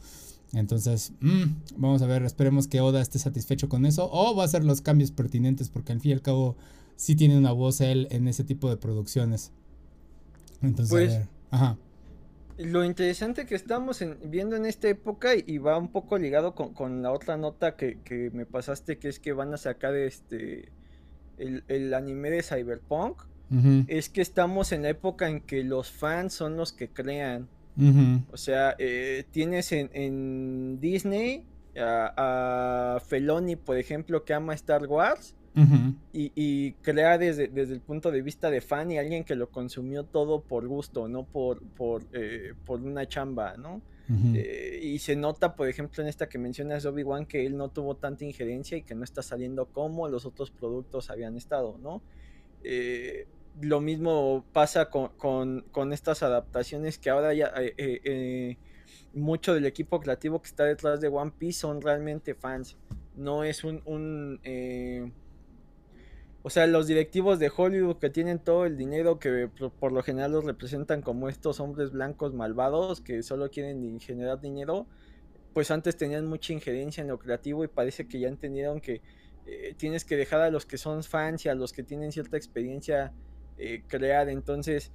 [0.55, 1.43] Entonces, mm,
[1.75, 4.81] vamos a ver, esperemos que Oda esté satisfecho con eso o va a hacer los
[4.81, 6.55] cambios pertinentes porque al fin y al cabo
[6.95, 9.51] sí tiene una voz él en ese tipo de producciones.
[10.61, 11.27] Entonces, a pues, ver.
[11.51, 11.77] Ajá.
[12.57, 17.11] Lo interesante que estamos viendo en esta época y va un poco ligado con, la
[17.11, 20.69] otra nota que, me pasaste, que es que van a sacar este
[21.37, 23.23] el, anime de Cyberpunk,
[23.87, 27.49] es que estamos en la época en que los fans son los que crean.
[28.31, 31.43] O sea, eh, tienes en, Disney
[31.77, 35.35] a, a, Feloni, por ejemplo, que ama Star Wars
[36.11, 40.03] y, crea desde, desde, el punto de vista de fan y alguien que lo consumió
[40.03, 43.81] todo por gusto, no por, por, eh, por una chamba, ¿no?
[44.35, 47.95] Eh, y se nota, por ejemplo, en esta que mencionas Obi-Wan, que él no tuvo
[47.95, 52.03] tanta injerencia y que no está saliendo como los otros productos habían estado, ¿no?
[52.63, 53.25] Eh,
[53.61, 55.09] lo mismo pasa con,
[55.71, 57.53] con, estas adaptaciones que ahora ya
[59.13, 62.77] mucho del equipo creativo que está detrás de One Piece son realmente fans.
[63.15, 64.39] No es un, un
[66.45, 70.31] o sea, los directivos de Hollywood que tienen todo el dinero que por, lo general
[70.31, 74.85] los representan como estos hombres blancos malvados que solo quieren generar dinero,
[75.55, 79.01] pues antes tenían mucha injerencia en lo creativo y parece que ya entendieron que
[79.47, 82.37] eh, tienes que dejar a los que son fans y a los que tienen cierta
[82.37, 83.11] experiencia
[83.57, 84.29] eh, crear.
[84.29, 84.91] Entonces,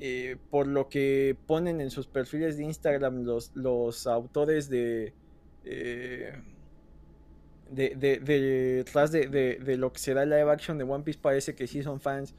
[0.00, 5.14] eh, por lo que ponen en sus perfiles de Instagram los, los autores de
[7.70, 8.18] de, de,
[8.76, 12.00] detrás de, de, lo que será live action de One Piece parece que sí son
[12.00, 12.34] fans.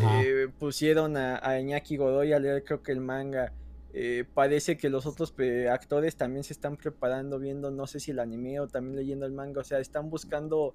[0.00, 3.52] Eh, pusieron a, a, Iñaki Godoy a leer creo que el manga.
[3.94, 5.34] Eh, parece que los otros
[5.70, 9.32] actores también se están preparando viendo, no sé si el anime o también leyendo el
[9.32, 9.60] manga.
[9.60, 10.74] O sea, están buscando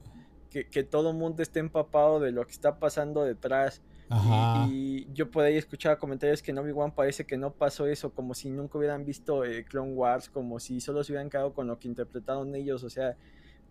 [0.49, 3.81] que, que todo el mundo esté empapado de lo que está pasando detrás.
[4.69, 8.33] Y, yo por ahí escuchaba comentarios que en Obi-Wan parece que no pasó eso, como
[8.33, 11.77] si nunca hubieran visto eh, Clone Wars, como si solo se hubieran quedado con lo
[11.79, 12.83] que interpretaron ellos.
[12.83, 13.17] O sea,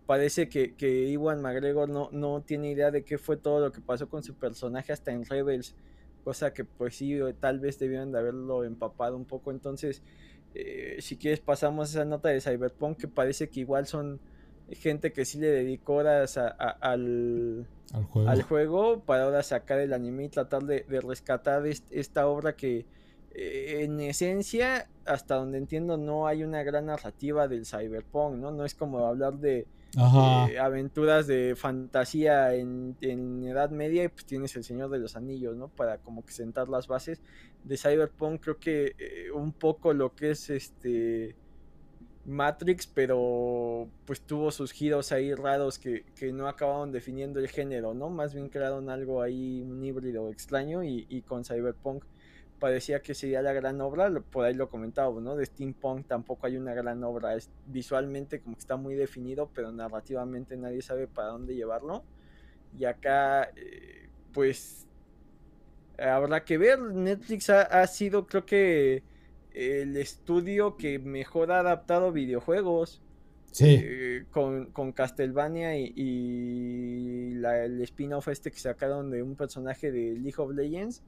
[0.05, 3.81] parece que, que Iwan McGregor no, no tiene idea de qué fue todo lo que
[3.81, 5.75] pasó con su personaje hasta en Rebels,
[6.23, 9.51] cosa que pues sí, tal vez debieron de haberlo empapado un poco.
[9.51, 10.03] Entonces,
[10.53, 14.19] eh, si quieres pasamos esa nota de Cyberpunk, que parece que igual son
[14.71, 19.01] gente que sí le dedicó horas al, al, juego.
[19.01, 22.85] para ahora sacar el anime y tratar de, rescatar esta obra que
[23.33, 28.51] eh, en esencia, hasta donde entiendo, no hay una gran narrativa del cyberpunk, ¿no?
[28.51, 32.95] No es como hablar de eh, aventuras de fantasía en,
[33.45, 35.69] Edad Media y pues tienes el Señor de los Anillos, ¿no?
[35.69, 37.21] Para como que sentar las bases
[37.63, 41.35] de cyberpunk, creo que eh, un poco lo que es este...
[42.27, 48.09] Matrix, pero pues tuvo sus giros ahí raros que, no acabaron definiendo el género, ¿no?
[48.09, 52.03] Más bien crearon algo ahí, un híbrido extraño y, y con Cyberpunk
[52.59, 55.35] parecía que sería la gran obra, por ahí lo comentaba, ¿no?
[55.35, 59.71] De Steampunk tampoco hay una gran obra, es visualmente como que está muy definido, pero
[59.71, 62.03] narrativamente nadie sabe para dónde llevarlo.
[62.77, 64.87] Y acá, eh, pues,
[65.97, 69.03] habrá que ver, Netflix ha, sido creo que
[69.57, 73.01] el estudio que mejor ha adaptado videojuegos.
[73.51, 73.79] Sí.
[73.81, 80.35] Eh, con, con, Castlevania y, el spin-off este que sacaron de un personaje de League
[80.37, 81.01] of Legends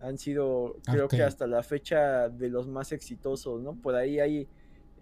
[0.00, 3.74] han sido, creo que hasta la fecha, de los más exitosos, ¿no?
[3.74, 4.48] Por ahí hay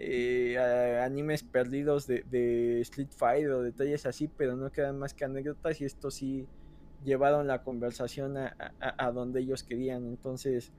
[0.01, 0.59] eh,
[1.01, 5.81] animes perdidos de, de Street Fighter o detalles así, pero no quedan más que anécdotas
[5.81, 6.49] y esto sí
[7.05, 10.05] llevaron la conversación a, a, donde ellos querían.
[10.05, 10.73] Entonces,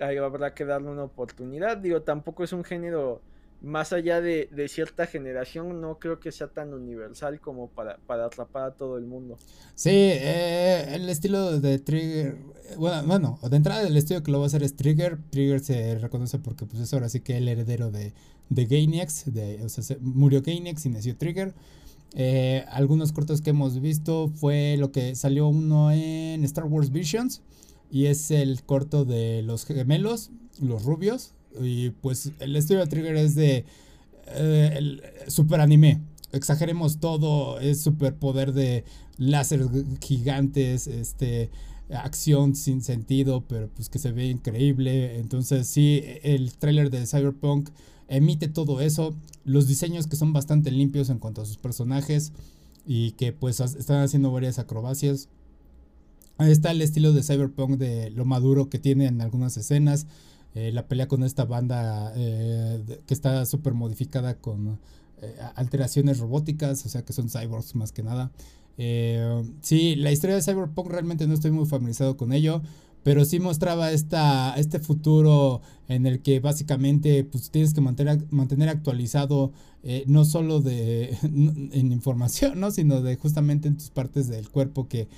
[0.00, 1.76] ahí habrá que darle una oportunidad.
[1.76, 3.20] Digo, tampoco es un género
[3.64, 8.64] más allá de, cierta generación, no creo que sea tan universal como para, para atrapar
[8.64, 9.38] a todo el mundo.
[9.74, 12.36] Sí, eh, el estilo de Trigger,
[12.76, 15.18] bueno, bueno, de entrada el estilo que lo va a hacer es Trigger.
[15.30, 18.12] Trigger se reconoce porque pues es ahora sí que el heredero de,
[18.50, 21.54] de Gainax, de, o sea, murió Gainax y nació Trigger.
[22.16, 27.40] Eh, algunos cortos que hemos visto fue lo que salió uno en Star Wars Visions
[27.90, 33.16] y es el corto de los gemelos, los rubios, y pues el estilo de Trigger
[33.16, 33.64] es de
[34.26, 36.00] eh, el super anime.
[36.32, 38.84] Exageremos todo, es super poder de
[39.18, 39.68] láser
[40.00, 41.50] gigantes, este
[41.90, 45.18] acción sin sentido, pero pues que se ve increíble.
[45.18, 47.70] Entonces sí, el trailer de Cyberpunk
[48.08, 49.14] emite todo eso.
[49.44, 52.32] Los diseños que son bastante limpios en cuanto a sus personajes
[52.86, 55.28] y que pues están haciendo varias acrobacias.
[56.36, 60.06] Ahí está el estilo de Cyberpunk de lo maduro que tiene en algunas escenas.
[60.54, 64.78] Eh, la pelea con esta banda eh, que está súper modificada con
[65.20, 68.30] eh, alteraciones robóticas, o sea que son cyborgs más que nada.
[69.60, 72.62] sí, la historia de Cyberpunk realmente no estoy muy familiarizado con ello,
[73.02, 78.68] pero sí mostraba esta, este futuro en el que básicamente pues, tienes que mantener, mantener
[78.68, 79.52] actualizado
[80.06, 82.70] no solo de, en información, ¿no?
[82.70, 85.08] sino de justamente en tus partes del cuerpo que...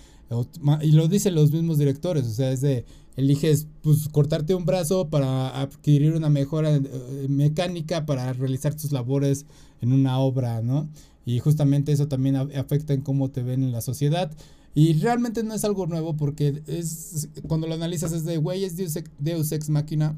[0.83, 2.85] Y lo dicen los mismos directores, o sea, es de
[3.17, 9.47] eliges pues cortarte un brazo para adquirir una mejora eh, mecánica para realizar tus labores
[9.81, 10.89] en una obra, ¿no?
[11.25, 14.31] Y justamente eso también afecta en cómo te ven en la sociedad.
[14.75, 18.77] Y realmente no es algo nuevo porque es cuando lo analizas es de, güey, es
[19.19, 20.17] Deus Ex, Máquina.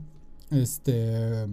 [0.50, 1.46] Este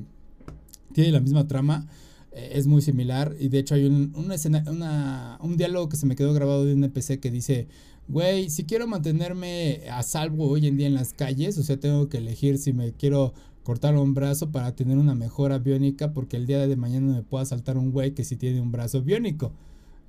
[0.95, 1.87] tiene la misma trama,
[2.31, 5.97] eh, es muy similar y de hecho hay un, una escena, una, un diálogo que
[5.97, 7.67] se me quedó grabado de un NPC que dice,
[8.07, 12.09] güey, si quiero mantenerme a salvo hoy en día en las calles, o sea, tengo
[12.09, 16.45] que elegir si me quiero cortar un brazo para tener una mejora biónica, porque el
[16.45, 19.51] día de mañana me pueda saltar un güey que sí tiene un brazo biónico.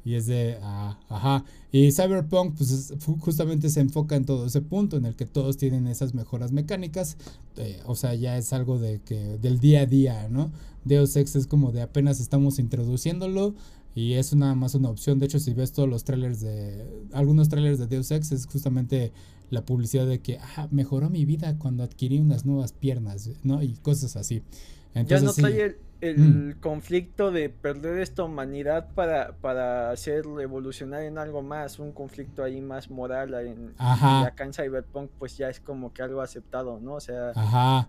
[0.07, 1.45] Y es de, ah, ajá.
[1.73, 5.88] Y Cyberpunk, pues justamente se enfoca en todo ese punto, en el que todos tienen
[5.88, 7.16] esas mejoras mecánicas.
[7.57, 10.53] Eh, o sea, ya es algo de que, del día a día, ¿no?
[10.85, 13.57] Deus Ex es como de apenas estamos introduciéndolo
[13.97, 15.19] y es nada más una opción.
[15.19, 16.87] De hecho, si ves todos los trailers de.
[17.12, 19.12] Algunos trailers de Deus Ex, es justamente
[19.51, 23.61] la publicidad de que ah, mejoró mi vida cuando adquirí unas nuevas piernas, ¿no?
[23.61, 24.40] Y cosas así.
[24.95, 26.61] Entonces, ya no trae el, mm.
[26.61, 32.61] conflicto de perder esta humanidad para, para hacer evolucionar en algo más, un conflicto ahí
[32.61, 33.35] más moral.
[33.35, 36.95] En, y acá en Cyberpunk, pues ya es como que algo aceptado, ¿no?
[36.95, 37.33] O sea,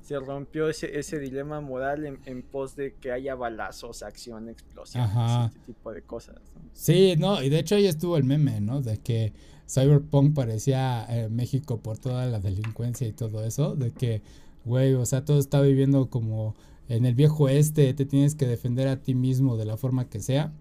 [0.02, 5.10] se rompió ese, ese dilema moral en, pos de que haya balazos, acción, explosión,
[5.46, 6.38] este tipo de cosas.
[6.74, 8.82] Sí, no, y de hecho ahí estuvo el meme, ¿no?
[8.82, 9.34] De que
[9.68, 14.22] Cyberpunk parecía eh, México por toda la delincuencia y todo eso, de que,
[14.64, 16.56] güey, o sea, todo está viviendo como
[16.90, 20.22] en el viejo este te tienes que defender a ti mismo de la forma que
[20.22, 20.54] sea.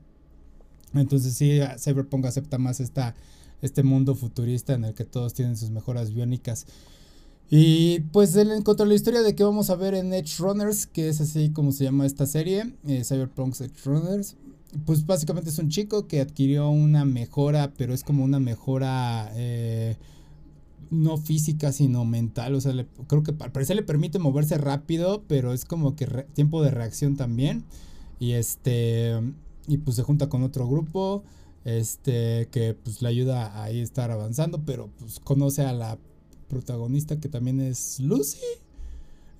[0.94, 3.14] Entonces sí, Cyberpunk acepta más esta,
[3.62, 6.66] este mundo futurista en el que todos tienen sus mejoras biónicas.
[7.48, 11.08] Y pues él encontró la historia de que vamos a ver en Edge Runners, que
[11.08, 14.36] es así como se llama esta serie, eh, Cyberpunk Edge Runners.
[14.84, 19.30] Pues básicamente es un chico que adquirió una mejora, pero es como una mejora...
[19.34, 19.96] Eh,
[20.90, 22.54] no física, sino mental.
[22.54, 22.72] O sea,
[23.06, 27.16] creo que al parecer le permite moverse rápido, pero es como que tiempo de reacción
[27.16, 27.64] también.
[28.18, 29.20] Y este.
[29.68, 31.24] Y pues se junta con otro grupo.
[31.64, 32.48] Este.
[32.50, 34.62] Que pues le ayuda a ahí estar avanzando.
[34.64, 35.98] Pero pues conoce a la
[36.48, 38.38] protagonista que también es Lucy.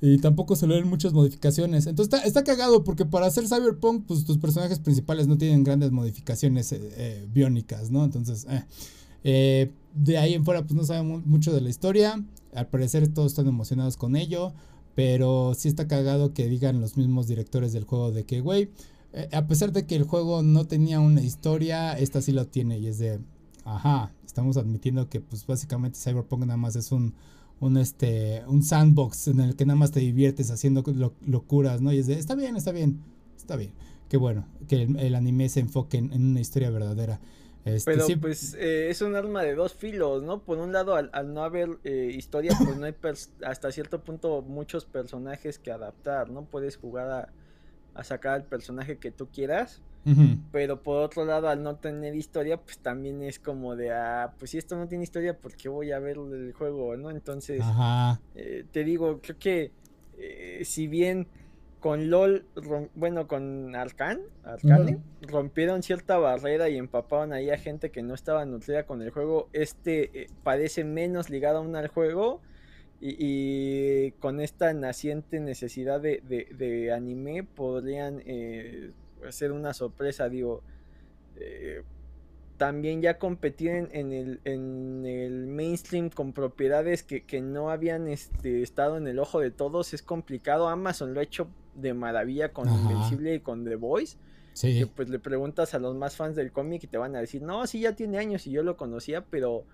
[0.00, 1.86] Y tampoco se le ven muchas modificaciones.
[1.86, 5.90] Entonces está, está, cagado porque para hacer Cyberpunk, pues tus personajes principales no tienen grandes
[5.90, 8.04] modificaciones eh, eh, biónicas, ¿no?
[8.04, 8.62] Entonces, eh,
[9.22, 12.22] de ahí en fuera, pues no sabemos mucho de la historia.
[12.54, 14.52] Al parecer todos están emocionados con ello.
[14.94, 18.70] Pero sí está cagado que digan los mismos directores del juego de que, güey,
[19.30, 22.78] a pesar de que el juego no tenía una historia, esta sí lo tiene.
[22.78, 23.20] Y es de,
[23.64, 27.14] ajá, estamos admitiendo que pues básicamente Cyberpunk nada más es un
[27.60, 30.84] un este un sandbox en el que nada más te diviertes haciendo
[31.26, 31.92] locuras, ¿no?
[31.92, 33.00] Y es de, está bien, está bien,
[33.36, 33.72] está bien.
[34.08, 37.20] Qué bueno que el, anime se enfoque en, una historia verdadera.
[37.66, 40.38] Este, Pero pues eh, es un arma de dos filos, ¿no?
[40.38, 42.94] Por un lado, al, no haber eh, historia, pues no hay
[43.44, 46.44] hasta cierto punto muchos personajes que adaptar, ¿no?
[46.44, 47.28] Puedes jugar a,
[47.92, 49.82] a sacar al personaje que tú quieras.
[50.52, 54.52] Pero por otro lado, al no tener historia, pues también es como de, ah, pues
[54.52, 57.10] si esto no tiene historia, ¿por qué voy a ver el juego, no?
[57.10, 57.60] Entonces,
[58.36, 59.72] eh, te digo, creo que
[60.16, 61.26] eh, si bien
[61.86, 62.44] con LOL,
[62.96, 68.44] bueno, con Arcan, Arcane, rompieron cierta barrera y empaparon ahí a gente que no estaba
[68.44, 72.40] nutrida con el juego, este eh, parece menos ligado aún al juego.
[73.00, 78.20] Y, con esta naciente necesidad de, de, anime podrían
[79.28, 80.64] ser una sorpresa, digo.
[81.36, 81.82] Eh,
[82.56, 88.96] también ya competir en, el, en, el, mainstream con propiedades que, no habían este, estado
[88.96, 90.68] en el ojo de todos es complicado.
[90.68, 94.16] Amazon lo ha hecho de maravilla con Invencible y con The Voice.
[94.52, 94.86] Sí.
[94.86, 97.66] pues le preguntas a los más fans del cómic y te van a decir, no,
[97.66, 99.64] sí, ya tiene años y yo lo conocía, pero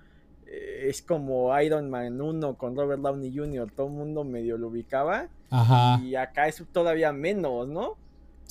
[0.46, 4.68] eh, es como Iron Man 1 con Robert Downey Jr., todo el mundo medio lo
[4.68, 5.28] ubicaba.
[6.02, 7.96] Y acá es todavía menos, ¿no?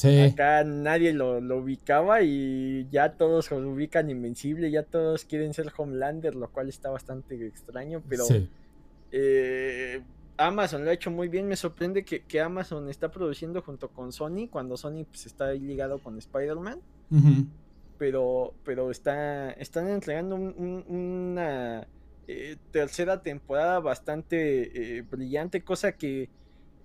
[0.04, 6.36] Acá nadie lo, ubicaba y ya todos lo ubican invencible, ya todos quieren ser Homelander,
[6.36, 8.26] lo cual está bastante extraño, pero
[9.12, 10.02] eh,
[10.48, 14.48] Amazon lo ha hecho muy bien, me sorprende que, Amazon está produciendo junto con Sony,
[14.50, 16.80] cuando Sony pues, está ahí ligado con Spider-Man,
[17.98, 21.88] pero, pero está, están entregando una
[22.28, 26.30] eh, tercera temporada bastante eh, brillante, cosa que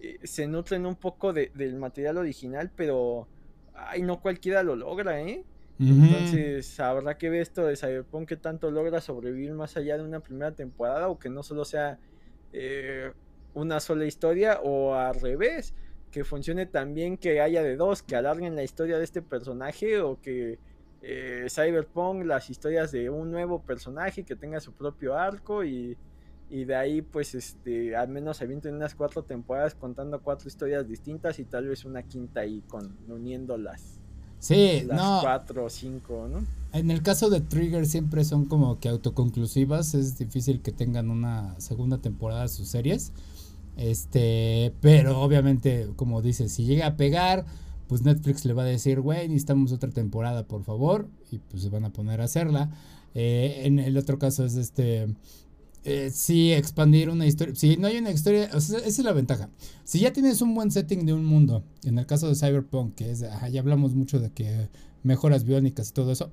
[0.00, 3.28] eh, se nutren un poco del material original, pero
[3.74, 5.44] ay, no cualquiera lo logra, ¿eh?
[5.78, 10.20] Entonces, habrá que ver esto de Cyberpunk que tanto logra sobrevivir más allá de una
[10.20, 11.98] primera temporada o que no solo sea
[12.54, 13.12] eh,
[13.56, 15.74] una sola historia o al revés,
[16.10, 20.00] que funcione tan bien que haya de dos, que alarguen la historia de este personaje
[20.00, 20.58] o que
[21.02, 25.96] eh, Cyberpunk las historias de un nuevo personaje que tenga su propio arco y
[26.48, 30.86] y de ahí pues este al menos se avienten unas cuatro temporadas contando cuatro historias
[30.86, 33.98] distintas y tal vez una quinta ahí con uniendo las
[34.38, 38.88] sí las cuatro o cinco no en el caso de Trigger siempre son como que
[38.88, 43.12] autoconclusivas es difícil que tengan una segunda temporada de sus series
[43.76, 47.44] este pero obviamente como dices si llega a pegar
[47.88, 51.68] pues Netflix le va a decir güey necesitamos otra temporada por favor y pues se
[51.68, 52.70] van a poner a hacerla
[53.14, 55.08] eh, en el otro caso es este
[55.86, 57.54] eh, expandir una historia.
[57.54, 59.50] Si no hay una historia, esa es la ventaja.
[59.84, 63.12] Si ya tienes un buen setting de un mundo, en el caso de Cyberpunk, que
[63.12, 64.68] es, ya hablamos mucho de que
[65.04, 66.32] mejoras biónicas y todo eso,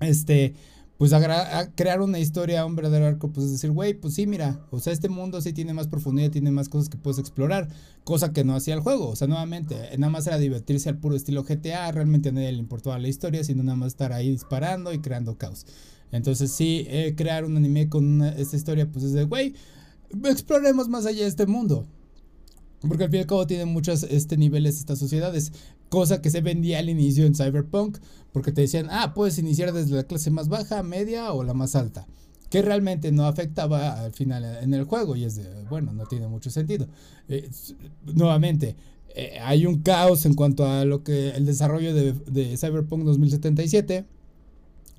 [0.00, 0.54] este,
[1.00, 4.60] pues a, crear una historia, un verdadero arco, pues es decir, güey, pues sí, mira,
[4.70, 7.70] o sea, este mundo sí tiene más profundidad, tiene más cosas que puedes explorar,
[8.04, 11.16] cosa que no hacía el juego, o sea, nuevamente, nada más era divertirse al puro
[11.16, 14.92] estilo GTA, realmente a nadie le importaba la historia, sino nada más estar ahí disparando
[14.92, 15.64] y creando caos.
[16.12, 19.54] Entonces sí, eh, crear un anime con esta historia, pues es de, güey,
[20.24, 21.86] exploremos más allá de este mundo.
[22.86, 25.52] Porque al fin y al cabo tiene muchos este, niveles estas sociedades.
[25.90, 27.98] Cosa que se vendía al inicio en Cyberpunk.
[28.32, 31.76] Porque te decían, ah, puedes iniciar desde la clase más baja, media o la más
[31.76, 32.06] alta.
[32.48, 35.16] Que realmente no afectaba al final en el juego.
[35.16, 36.88] Y es de, bueno, no tiene mucho sentido.
[37.28, 37.50] Eh,
[38.14, 38.76] nuevamente,
[39.14, 44.06] eh, hay un caos en cuanto a lo que el desarrollo de, de Cyberpunk 2077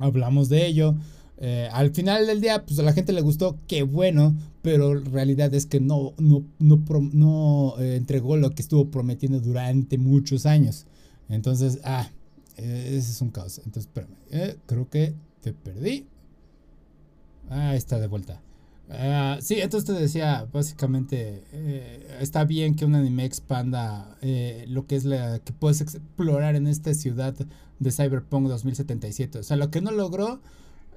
[0.02, 0.96] hablamos de ello.
[1.38, 5.10] Eh, al final del día, pues a la gente le gustó, qué bueno, pero la
[5.10, 10.86] realidad es que no, no, no, eh, entregó lo que estuvo prometiendo durante muchos años.
[11.30, 12.10] Entonces, ah,
[12.58, 13.58] ese es un caos.
[13.60, 16.06] Entonces, espérame, eh, creo que te perdí.
[17.50, 18.42] Ah, está de vuelta.
[18.90, 21.44] Ah, sí, entonces te decía, básicamente,
[22.20, 24.18] está bien que un anime expanda
[24.68, 27.34] lo que es la que puedes explorar en esta ciudad
[27.80, 29.40] de Cyberpunk 2077.
[29.40, 30.42] O sea, lo que no logró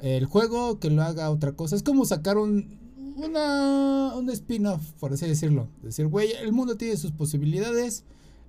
[0.03, 1.77] el juego, que lo haga otra cosa.
[1.77, 2.84] Es como sacar un,
[3.25, 5.68] una, un spin-off, por así decirlo.
[5.83, 8.05] Decir, güey, el mundo tiene sus posibilidades,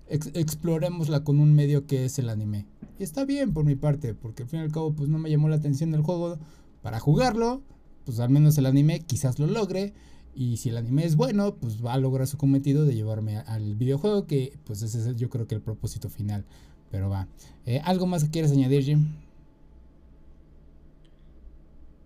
[0.07, 2.65] explorémosla con un medio que es el anime.
[2.99, 5.29] Y está bien por mi parte, porque al fin y al cabo, pues no me
[5.29, 6.37] llamó la atención el juego
[6.81, 7.61] para jugarlo.
[8.05, 9.93] Pues al menos el anime quizás lo logre.
[10.35, 13.75] Y si el anime es bueno, pues va a lograr su cometido de llevarme al
[13.75, 16.45] videojuego, que pues ese es yo creo que el propósito final.
[16.91, 17.27] Pero va.
[17.65, 19.07] Eh, ¿Algo más que quieras añadir, Jim?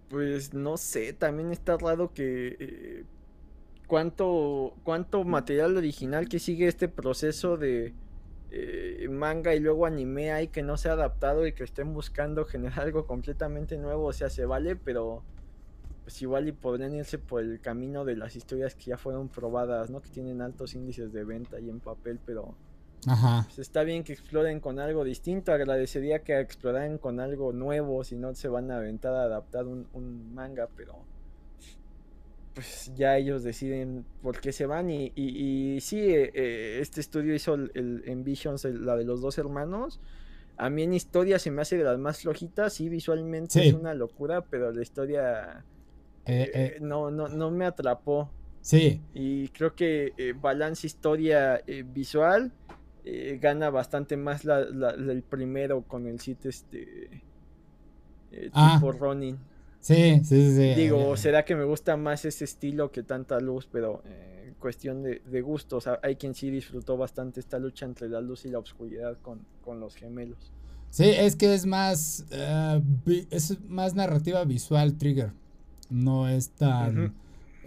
[0.10, 3.04] Pues no sé, también está raro que eh,
[3.88, 7.94] cuánto, cuánto material original que sigue este proceso de
[8.52, 12.46] eh, manga y luego anime hay que no se ha adaptado y que estén buscando
[12.48, 15.24] generar algo completamente nuevo, o sea, se vale, pero
[16.04, 19.92] pues igual y podrían irse por el camino de las historias que ya fueron probadas,
[19.92, 20.02] ¿no?
[20.02, 22.56] Que tienen altos índices de venta y en papel, pero
[23.08, 23.44] Ajá.
[23.46, 25.52] Pues está bien que exploren con algo distinto.
[25.52, 30.34] Agradecería que exploraran con algo nuevo, si no se van a aventar a adaptar un,
[30.34, 30.96] manga, pero
[32.54, 34.90] pues ya ellos deciden por qué se van.
[34.90, 40.00] Y, y, sí, eh, eh, este estudio hizo el, Envisions, la de los dos hermanos.
[40.58, 43.94] A mí en historia se me hace de las más flojitas, y visualmente es una
[43.94, 45.64] locura, pero la historia
[46.26, 48.30] eh, eh, no, no, no me atrapó.
[48.60, 49.02] Sí.
[49.14, 52.52] Y creo que balance historia visual
[53.42, 57.22] gana bastante más la, el primero con el sitio este
[58.54, 58.76] ah.
[58.76, 59.38] tipo Ronin.
[59.80, 60.76] Sí, sí, sí.
[60.76, 64.04] Digo, será que me gusta más ese estilo que tanta luz, pero
[64.46, 68.46] en cuestión de, de gustos, hay quien sí disfrutó bastante esta lucha entre la luz
[68.46, 70.52] y la oscuridad con, con los gemelos.
[70.90, 72.26] Sí, es que es más,
[73.30, 75.32] es más narrativa visual, Trigger
[75.90, 77.14] no es tan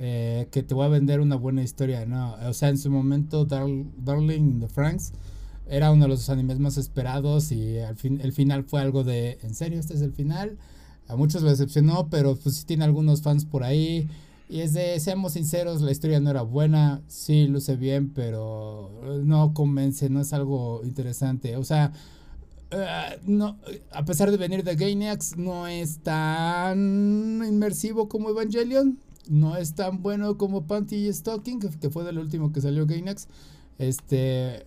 [0.05, 2.35] eh, que te voy a vender una buena historia, no.
[2.49, 5.13] O sea, en su momento Darling the Franks
[5.69, 9.39] era uno de los animes más esperados y al fin, el final fue algo de,
[9.43, 10.59] ¿en serio este es el final?
[11.07, 14.09] A muchos lo decepcionó, pero pues sí tiene algunos fans por ahí.
[14.49, 18.91] Y es de, seamos sinceros, la historia no era buena, sí luce bien, pero
[19.23, 21.57] no convence, no es algo interesante.
[21.57, 21.93] O sea,
[22.73, 23.57] eh, no,
[23.93, 28.99] a pesar de venir de Gainax, no es tan inmersivo como Evangelion.
[29.29, 33.29] No es tan bueno como Panty Stocking, que fue del último que salió Gainax.
[33.79, 34.67] Este.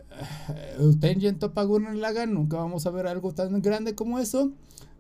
[0.79, 4.51] Uh, Tengen Topaguren Lagan, nunca vamos a ver algo tan grande como eso.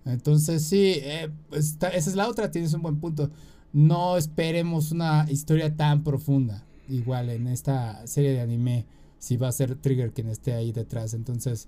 [0.05, 3.31] Entonces, sí, eh, esa es la otra, tienes un buen punto.
[3.73, 8.85] No esperemos una historia tan profunda, igual en esta serie de anime,
[9.17, 11.13] si va a ser Trigger quien esté ahí detrás.
[11.13, 11.67] Entonces,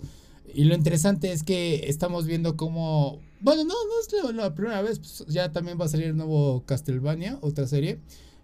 [0.54, 3.20] y lo interesante es que estamos viendo cómo.
[3.40, 5.00] Bueno, no, no es la, primera vez.
[5.00, 8.00] Pues, ya también va a salir el nuevo Castlevania, otra serie.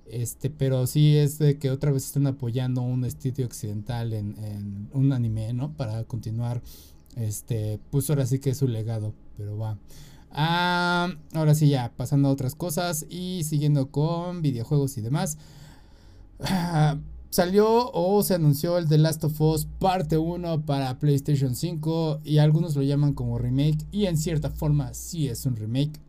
[0.06, 5.14] Este, pero sí es de que otra vez están apoyando un estudio occidental en, un
[5.14, 5.74] anime, ¿no?
[5.74, 6.62] Para continuar.
[7.16, 9.14] Este, pues ahora sí que es su legado.
[9.38, 9.78] Pero va.
[10.32, 13.06] Ah, ahora sí, ya, pasando a otras cosas.
[13.10, 15.38] Y siguiendo con videojuegos y demás.
[16.40, 16.98] Ah,
[17.34, 22.38] Salió o se anunció el The Last of Us parte 1 para PlayStation 5 y
[22.38, 26.00] algunos lo llaman como remake y en cierta forma sí es un remake.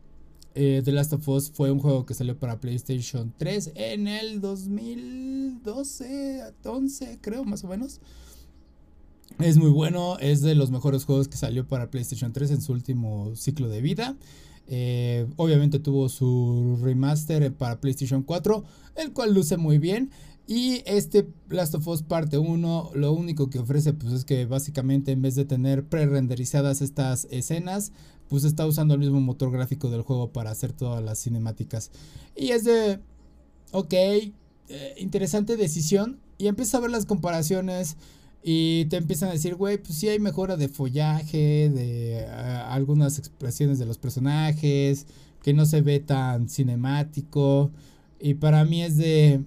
[0.54, 4.42] Eh, The Last of Us fue un juego que salió para PlayStation 3 en el
[4.42, 8.02] 2012, 11 creo más o menos.
[9.38, 12.72] Es muy bueno, es de los mejores juegos que salió para PlayStation 3 en su
[12.72, 14.14] último ciclo de vida.
[14.66, 18.62] Eh, obviamente tuvo su remaster para PlayStation 4,
[18.96, 20.10] el cual luce muy bien.
[20.46, 25.12] Y este Last of Us parte 1 lo único que ofrece pues es que básicamente
[25.12, 27.92] en vez de tener pre-renderizadas estas escenas,
[28.28, 31.90] pues está usando el mismo motor gráfico del juego para hacer todas las cinemáticas.
[32.36, 33.00] Y es de,
[33.72, 34.32] ok, eh,
[34.98, 36.20] interesante decisión.
[36.36, 37.96] Y empieza a ver las comparaciones
[38.42, 43.18] y te empiezan a decir, güey, pues sí hay mejora de follaje, de eh, algunas
[43.18, 45.06] expresiones de los personajes,
[45.42, 47.70] que no se ve tan cinemático.
[48.20, 49.44] Y para mí es de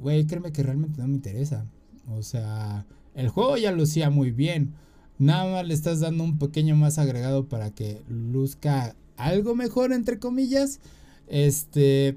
[0.00, 1.66] güey, créeme que realmente no me interesa.
[2.08, 4.74] O sea, el juego ya lucía muy bien.
[5.18, 10.18] Nada más le estás dando un pequeño más agregado para que luzca algo mejor, entre
[10.18, 10.80] comillas.
[11.28, 12.16] Este,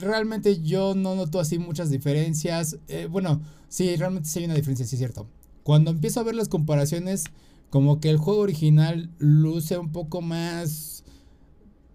[0.00, 2.78] realmente yo no noto así muchas diferencias.
[2.88, 5.26] Eh, bueno, sí, realmente sí hay una diferencia, sí es cierto.
[5.62, 7.24] Cuando empiezo a ver las comparaciones,
[7.70, 11.02] como que el juego original luce un poco más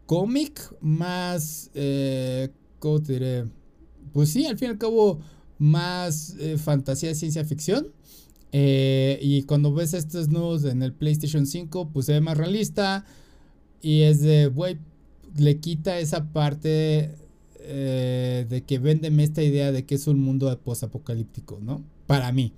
[0.07, 2.49] cómic, más, eh,
[2.79, 3.45] ¿cómo te diré?
[4.13, 5.19] Pues sí, al fin y al cabo,
[5.59, 7.87] más eh, fantasía, ciencia ficción.
[8.51, 13.05] Eh, y cuando ves estos nuevos en el PlayStation 5, pues se ve más realista.
[13.81, 14.77] Y es de, güey,
[15.37, 17.15] le quita esa parte
[17.59, 21.83] eh, de que véndeme esta idea de que es un mundo post-apocalíptico, ¿no?
[22.07, 22.53] Para mí.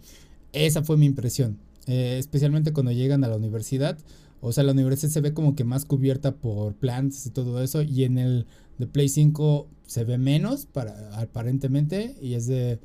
[0.53, 1.57] Esa fue mi impresión.
[1.87, 3.97] especialmente cuando llegan a la universidad.
[4.39, 7.81] O sea, la universidad se ve como que más cubierta por plantas y todo eso.
[7.81, 8.47] Y en el
[8.81, 12.15] de Play 5 se ve menos, para, aparentemente.
[12.21, 12.79] Y es de.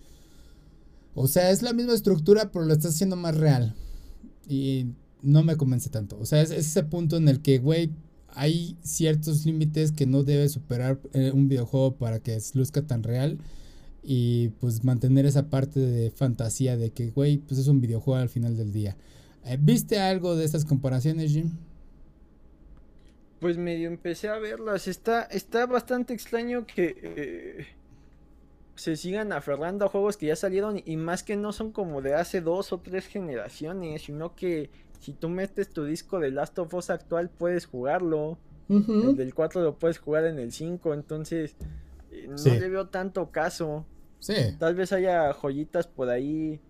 [1.15, 3.75] O sea, es la misma estructura, pero lo está haciendo más real.
[4.49, 4.87] Y
[5.23, 6.19] no me convence tanto.
[6.21, 7.91] O sea, es, ese punto en el que, güey,
[8.29, 13.39] hay ciertos límites que no debe superar eh, un videojuego para que luzca tan real.
[14.09, 18.29] y pues mantener esa parte de fantasía de que, güey, pues es un videojuego al
[18.29, 18.97] final del día.
[19.45, 21.51] Eh, ¿Viste algo de estas comparaciones, Jim?
[23.41, 24.89] Pues medio empecé a verlas.
[24.89, 27.67] Está, está bastante extraño que eh,
[28.77, 32.15] se sigan aferrando a juegos que ya salieron y más que no son como de
[32.15, 34.71] hace dos o tres generaciones, sino que
[35.01, 38.39] si tú metes tu disco de Last of Us actual puedes jugarlo.
[38.69, 41.55] El del 4 lo puedes jugar en el 5, entonces
[42.11, 43.87] eh, no le veo tanto caso.
[44.19, 44.35] Sí.
[44.59, 46.61] Tal vez haya joyitas por ahí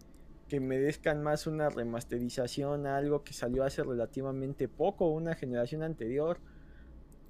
[0.49, 6.39] que merezcan más una remasterización, algo que salió hace relativamente poco, una generación anterior.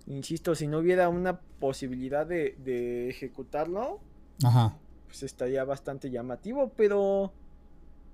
[0.07, 4.01] Insisto, si no hubiera una posibilidad de, ejecutarlo,
[4.43, 4.77] Ajá.
[5.07, 7.33] pues estaría bastante llamativo, pero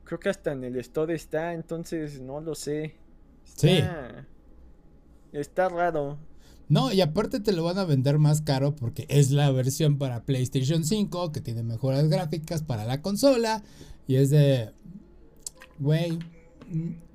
[0.04, 2.94] creo que hasta en el store está, entonces no lo sé.
[3.44, 3.80] sí.
[5.32, 6.18] Está raro.
[6.68, 10.24] No, y aparte te lo van a vender más caro porque es la versión para
[10.24, 13.62] PlayStation 5 que tiene mejoras gráficas para la consola.
[14.06, 14.72] Y es de,
[15.78, 16.18] güey,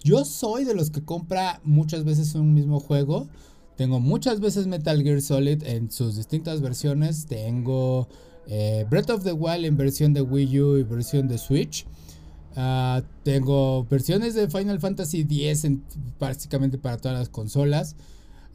[0.03, 3.29] yo soy de los que compra muchas veces un mismo juego.
[3.77, 7.27] Tengo muchas veces Metal Gear Solid en sus distintas versiones.
[7.27, 8.07] Tengo
[8.47, 11.85] eh, Breath of the Wild en versión de Wii U y versión de Switch.
[12.55, 15.83] Ah, tengo versiones de Final Fantasy X en,
[16.19, 17.95] básicamente para todas las consolas.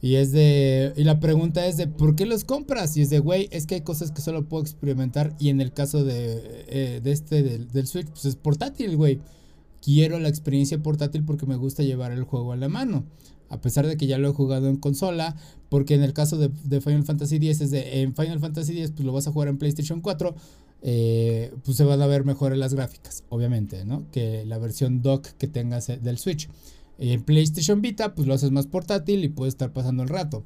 [0.01, 0.93] Y es de.
[0.97, 2.97] Y la pregunta es de ¿por qué los compras?
[2.97, 5.37] Y es de, güey, es que hay cosas que solo puedo experimentar.
[5.39, 9.21] Y en el caso de, eh, de este, del, del, Switch, pues es portátil, güey
[9.83, 13.05] quiero la experiencia portátil porque me gusta llevar el juego a la mano.
[13.53, 15.37] A pesar de que ya lo he jugado en consola,
[15.69, 19.05] porque en el caso de, Final Fantasy X es de en Final Fantasy X pues
[19.05, 20.35] lo vas a jugar en PlayStation 4,
[20.83, 24.11] eh, pues se van a ver mejores las gráficas, obviamente, ¿no?
[24.11, 26.49] Que la versión dock que tengas eh, del Switch.
[26.99, 30.45] En PlayStation Vita pues lo haces más portátil y puedes estar pasando el rato.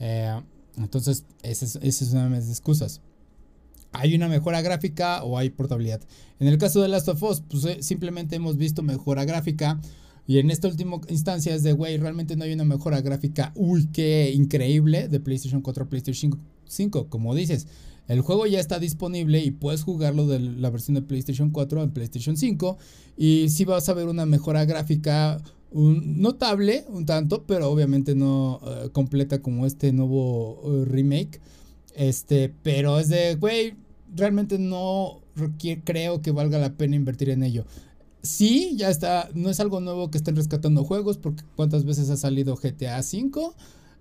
[0.00, 0.40] Eh,
[0.78, 3.02] entonces, esa es, una de mis excusas
[3.92, 6.02] hay una mejora gráfica o hay portabilidad.
[6.38, 9.80] En el caso de Last of Us, pues simplemente hemos visto mejora gráfica.
[10.26, 13.88] Y en esta última instancia es de, güey, realmente no hay una mejora gráfica, uy,
[13.92, 17.08] qué increíble, de PlayStation 4 a PlayStation 5.
[17.08, 17.68] Como dices,
[18.08, 21.90] el juego ya está disponible y puedes jugarlo de la versión de PlayStation 4 en
[21.92, 22.76] PlayStation 5.
[23.16, 25.40] Y sí vas a ver una mejora gráfica
[25.72, 31.40] notable, un tanto, pero obviamente no eh, completa como este nuevo eh, remake.
[31.94, 33.74] Este, pero es de, güey,
[34.14, 35.20] realmente no
[35.84, 37.64] creo que valga la pena invertir en ello.
[38.26, 42.16] Sí, ya está, no es algo nuevo que estén rescatando juegos, porque cuántas veces ha
[42.16, 43.52] salido GTA V,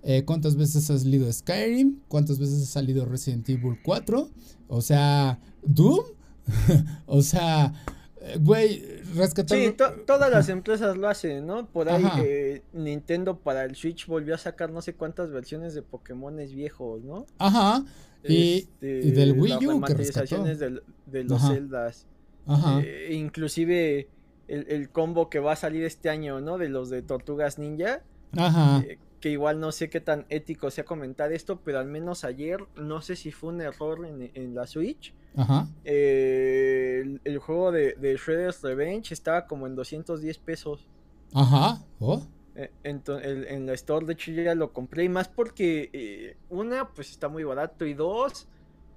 [0.04, 4.30] eh, cuántas veces ha salido Skyrim, cuántas veces ha salido Resident Evil 4,
[4.68, 6.06] o sea, Doom,
[7.06, 7.74] o sea,
[8.22, 8.84] eh, güey,
[9.16, 9.64] rescatando...
[9.64, 9.76] Sí,
[10.08, 11.68] todas las empresas lo hacen, ¿no?
[11.68, 15.84] Por ahí eh, Nintendo para el Switch volvió a sacar no sé cuántas versiones de
[15.84, 17.28] Pokémones viejos, ¿no?
[17.38, 17.86] Ajá.
[18.24, 19.82] Y, este, del Wii U.
[19.82, 22.08] de, de los Zeldas.
[22.48, 22.82] Ajá.
[22.84, 24.08] Eh, inclusive
[24.48, 26.58] el, combo que va a salir este año, ¿no?
[26.58, 28.02] De los de Tortugas Ninja.
[28.38, 28.84] Ajá.
[28.86, 32.64] Eh, que igual no sé qué tan ético sea comentar esto, pero al menos ayer,
[32.76, 35.16] no sé si fue un error en, la Switch.
[35.36, 35.68] Ajá.
[35.84, 40.88] Eh, el, juego de, de Shredder's Revenge estaba como en 210 pesos.
[41.34, 41.84] Ajá.
[42.00, 42.22] Oh.
[42.56, 45.06] Eh, en la store, de hecho, ya lo compré.
[45.06, 47.86] Y más porque, eh, una, pues está muy barato.
[47.86, 48.48] Y dos,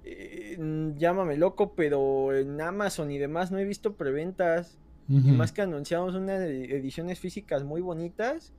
[0.05, 4.77] llámame loco, pero en Amazon y demás no he visto preventas.
[5.09, 8.53] Y más que anunciamos unas ediciones físicas muy bonitas.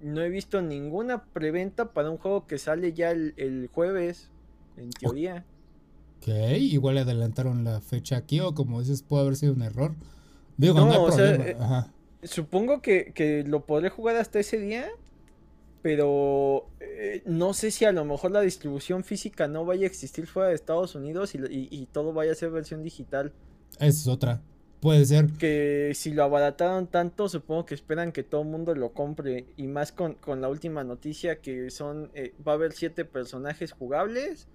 [0.00, 4.30] No he visto ninguna preventa para un juego que sale ya el, jueves,
[4.76, 5.44] en teoría.
[6.18, 9.94] Ok, igual adelantaron la fecha aquí, o como dices, puede haber sido un error.
[10.56, 11.64] Digo, no, hay problema.
[11.64, 11.92] Ajá.
[12.24, 14.88] Supongo que, lo podré jugar hasta ese día,
[15.82, 20.26] pero eh, no sé si a lo mejor la distribución física no vaya a existir
[20.26, 23.32] fuera de Estados Unidos y, todo vaya a ser versión digital.
[23.74, 24.42] Esa es otra.
[24.80, 25.26] Puede ser.
[25.38, 29.46] Que si lo abarataron tanto, supongo que esperan que todo el mundo lo compre.
[29.56, 34.46] Y más con, la última noticia que son, eh, va a haber siete personajes jugables.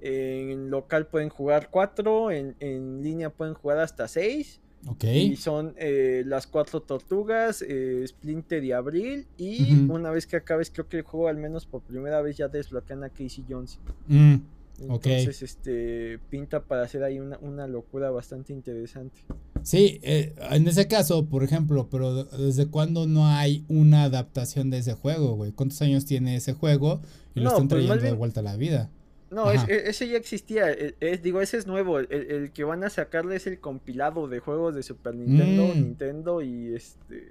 [0.00, 4.60] En local pueden jugar cuatro, en, en línea pueden jugar hasta seis.
[5.02, 9.26] Y son eh, las cuatro tortugas, eh, Splinter y Abril.
[9.36, 12.48] Y una vez que acabes, creo que el juego, al menos por primera vez, ya
[12.48, 13.80] desbloquean a Casey Jones.
[14.06, 14.36] Mm,
[14.82, 19.22] Entonces, este pinta para hacer ahí una, locura bastante interesante.
[19.66, 24.78] Sí, eh, en ese caso, por ejemplo, pero ¿desde cuándo no hay una adaptación de
[24.78, 25.50] ese juego, güey?
[25.50, 27.00] ¿Cuántos años tiene ese juego?
[27.34, 28.92] Y lo están pues, trayendo de vuelta a la vida.
[29.28, 30.70] No, e, ese ya existía.
[30.70, 31.98] E, digo, ese es nuevo.
[31.98, 35.80] El, que van a sacarle es el compilado de juegos de Super Nintendo, mm.
[35.80, 37.28] Nintendo y este.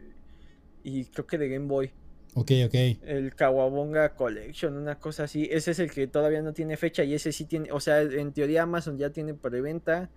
[0.83, 1.91] Y creo que de Game Boy.
[2.33, 2.75] Ok, ok.
[3.05, 5.47] El Kawabonga Collection, una cosa así.
[5.49, 7.71] Ese es el que todavía no tiene fecha y ese sí tiene.
[7.71, 10.09] O sea, en teoría Amazon ya tiene preventa.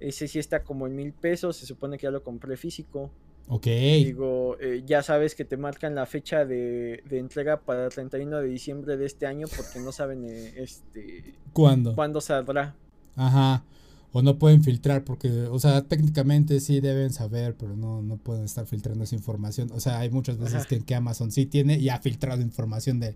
[0.00, 3.10] Ese sí está como en mil pesos, se supone que ya lo compré físico.
[3.48, 3.66] Ok.
[3.66, 8.48] Digo, eh, ya sabes que te marcan la fecha de, entrega para el 31 de
[8.48, 11.94] diciembre de este año porque no saben eh, este ¿Cuándo?
[11.94, 12.74] ¿Cuándo saldrá?
[13.14, 13.64] Ajá.
[14.12, 18.44] O no pueden filtrar porque, o sea, técnicamente sí deben saber, pero no, no pueden
[18.44, 19.70] estar filtrando esa información.
[19.72, 23.14] O sea, hay muchas veces que, que, Amazon sí tiene y ha filtrado información de,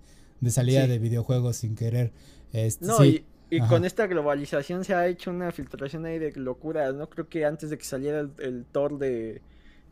[0.51, 2.13] salida de videojuegos sin querer.
[2.53, 6.93] Este, no, y, y con esta globalización se ha hecho una filtración ahí de locura,
[6.93, 7.09] ¿no?
[7.09, 9.43] Creo que antes de que saliera el, el Thor de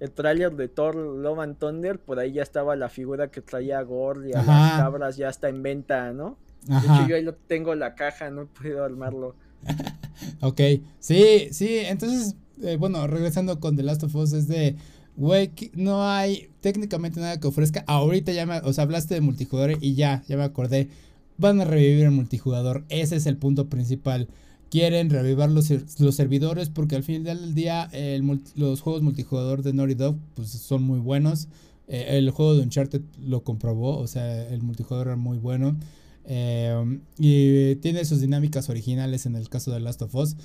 [0.00, 3.78] el tráiler de Thor Love and Thunder, por ahí ya estaba la figura que traía
[3.78, 6.38] a Gore y a las cabras, ya está en venta, ¿no?
[6.66, 9.34] De hecho, yo ahí lo tengo la caja, no he podido armarlo.
[10.40, 10.60] ok,
[11.00, 14.76] sí, sí, entonces, eh, bueno, regresando con The Last of Us, es de,
[15.16, 17.84] güey, no hay técnicamente nada que ofrezca.
[17.86, 20.88] Ahorita ya me, o sea, hablaste de multijugador y ya, ya me acordé.
[21.38, 24.28] Van a revivir el multijugador, ese es el punto principal
[24.70, 27.90] quieren reavivar los, los servidores porque al final del día
[28.54, 31.48] los juegos multijugador de Naughty Dog pues, son muy buenos.
[31.88, 35.76] Eh, el juego de Uncharted lo comprobó, o sea, el multijugador era muy bueno.
[36.26, 40.36] Eh, y tiene sus dinámicas originales en el caso de Last of Us.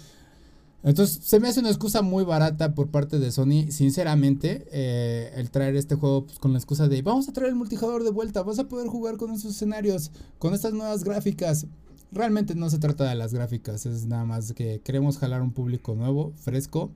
[0.84, 5.50] Entonces se me hace una excusa muy barata por parte de Sony, sinceramente, eh, el
[5.50, 8.44] traer este juego pues, con la excusa de vamos a traer el multijugador de vuelta,
[8.44, 11.68] vas a poder jugar con esos escenarios, con estas nuevas gráficas
[12.14, 15.96] realmente no se trata de las gráficas, es nada más que queremos jalar un público
[15.96, 16.92] nuevo, fresco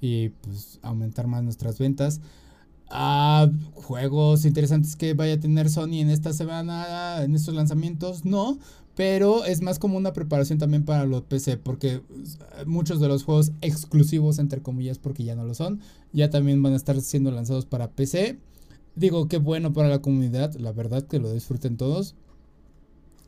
[0.00, 2.20] y pues aumentar más nuestras ventas.
[2.90, 8.58] Ah, juegos interesantes que vaya a tener Sony en esta semana, en estos lanzamientos, no,
[8.98, 12.36] pero es más como una preparación también para los PC, porque pues,
[12.66, 15.78] muchos de los juegos exclusivos, entre comillas, porque ya no lo son,
[16.12, 18.40] ya también van a estar siendo lanzados para PC.
[18.96, 22.16] Digo, qué bueno para la comunidad, la verdad que lo disfruten todos.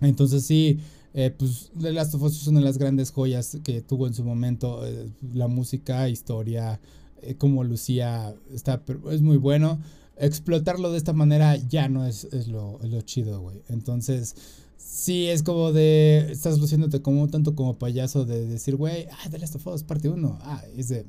[0.01, 0.81] Entonces sí,
[1.15, 4.15] eh, pues The Last of Us es una de las grandes joyas que tuvo en
[4.15, 4.85] su momento.
[4.85, 6.81] Eh, la música, historia,
[7.23, 9.79] eh, como lucía, está, es muy bueno.
[10.17, 13.63] Explotarlo de esta manera ya no es, es, lo, lo chido, güey.
[13.69, 14.35] Entonces,
[14.83, 16.31] sí es como de.
[16.31, 20.09] Estás luciéndote como tanto como payaso de decir, güey, ah, The Last of Us, parte
[20.09, 20.39] 1.
[20.43, 21.07] Ah, es de.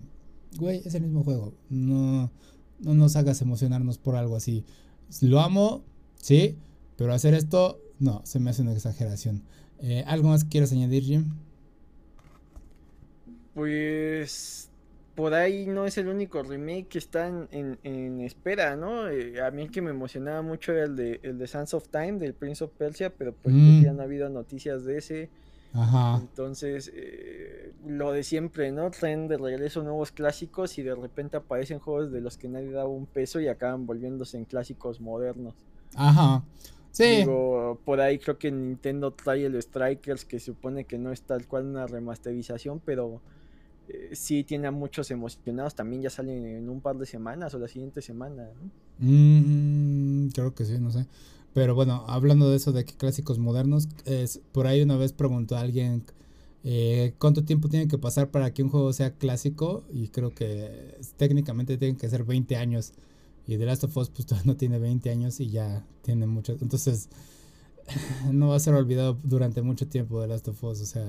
[0.58, 1.54] Güey, es el mismo juego.
[1.70, 2.32] No,
[2.80, 4.66] no nos hagas emocionarnos por algo así.
[5.22, 5.84] Lo amo,
[6.16, 6.56] sí,
[6.98, 9.44] pero hacer esto, no, se me hace una exageración.
[9.80, 11.34] Eh, ¿Algo más quieres añadir, Jim?
[13.54, 14.71] Pues
[15.16, 19.10] por ahí no es el único remake que está en, espera, ¿no?
[19.10, 21.90] Eh, a mí el que me emocionaba mucho era el de, el de Sands of
[21.90, 23.84] Time, del Prince of Persia, pero pues mm.
[23.84, 25.30] ya no ha habido noticias de ese.
[25.74, 26.18] Ajá.
[26.20, 28.92] Entonces, eh, lo de siempre, ¿no?
[28.92, 32.90] Traen de regreso nuevos clásicos y de repente aparecen juegos de los que nadie daba
[32.90, 35.56] un peso y acaban volviéndose en clásicos modernos.
[35.96, 36.44] Ajá.
[36.92, 37.18] Sí.
[37.18, 41.48] Digo, por ahí creo que Nintendo trae el Strikers, que supone que no es tal
[41.48, 43.22] cual una remasterización, pero
[44.14, 45.76] sí tiene a muchos emocionados.
[45.76, 48.50] También ya salen en un par de semanas o la siguiente semana,
[49.00, 51.08] mm, creo que sí, no sé.
[51.54, 55.58] Pero bueno, hablando de eso de que clásicos modernos, es, por ahí una vez preguntó
[55.58, 56.04] a alguien
[56.64, 60.98] eh, cuánto tiempo tiene que pasar para que un juego sea clásico y creo que
[61.18, 62.94] técnicamente tienen que ser 20 años.
[63.48, 66.56] Y The Last of Us pues todavía no tiene 20 años y ya tiene mucho.
[66.62, 67.10] Entonces
[68.32, 70.82] no va a ser olvidado durante mucho tiempo The Last of Us.
[70.82, 71.06] O sea,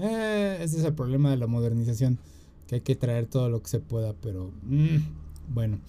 [0.00, 2.18] eh, ese es el problema de la modernización.
[2.66, 4.14] Que hay que traer todo lo que se pueda.
[4.20, 4.96] Pero mm,
[5.54, 5.80] bueno.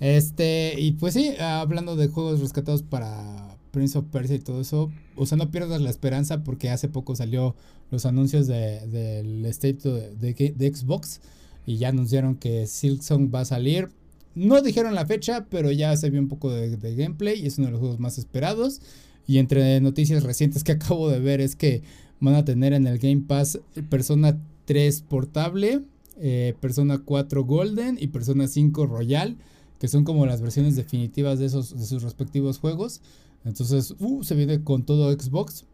[0.00, 4.90] Este, y pues sí, hablando de juegos rescatados para Prince of Persia y todo eso,
[5.16, 7.54] o sea, no pierdas la esperanza porque hace poco salió
[7.90, 9.88] los anuncios del de, state
[10.18, 11.20] de, de, Xbox
[11.66, 13.88] y ya anunciaron que Silksong va a salir.
[14.34, 17.66] No dijeron la fecha, pero ya se vio un poco de, gameplay y es uno
[17.66, 18.80] de los juegos más esperados.
[19.26, 21.82] Y entre noticias recientes que acabo de ver es que
[22.20, 25.82] van a tener en el Game Pass Persona 3 portable,
[26.16, 29.36] eh, Persona 4 Golden y Persona 5 Royal,
[29.78, 33.00] que son como las versiones definitivas de, esos, de sus respectivos juegos.
[33.44, 35.66] Entonces, uh, se viene con todo Xbox.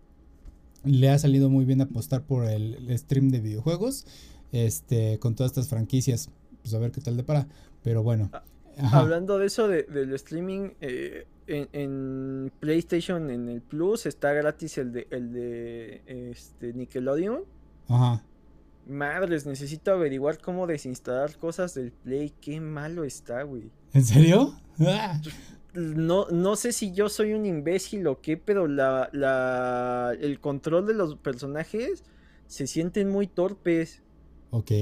[0.85, 4.07] Le ha salido muy bien apostar por el, stream de videojuegos.
[4.53, 6.31] Este, con todas estas franquicias.
[6.63, 7.47] Pues a ver qué tal de para.
[7.83, 8.31] Pero bueno.
[8.33, 8.43] Ah,
[8.93, 14.93] Hablando de eso de, del streaming, eh, en, PlayStation, en el Plus, está gratis el
[14.93, 17.45] de, el de este, Nickelodeon.
[17.89, 18.23] Ajá.
[18.87, 22.33] Madres, necesito averiguar cómo desinstalar cosas del Play.
[22.41, 23.71] Qué malo está, güey.
[23.93, 24.55] ¿En serio?
[25.75, 30.87] No, no sé si yo soy un imbécil o qué, pero la, la, el control
[30.87, 32.03] de los personajes
[32.47, 34.03] se sienten muy torpes.
[34.51, 34.73] Ok.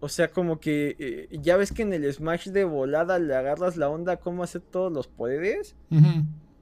[0.00, 3.76] O sea, como que eh, ya ves que en el Smash de volada le agarras
[3.76, 5.76] la onda cómo hacer todos los poderes.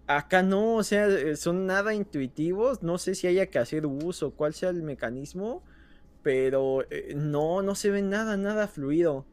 [0.07, 2.83] Acá no, o sea, eh, son nada intuitivos.
[2.83, 5.63] No sé si haya que hacer uso, cuál sea el mecanismo.
[6.23, 9.25] pero eh, no, no se ve nada, nada fluido.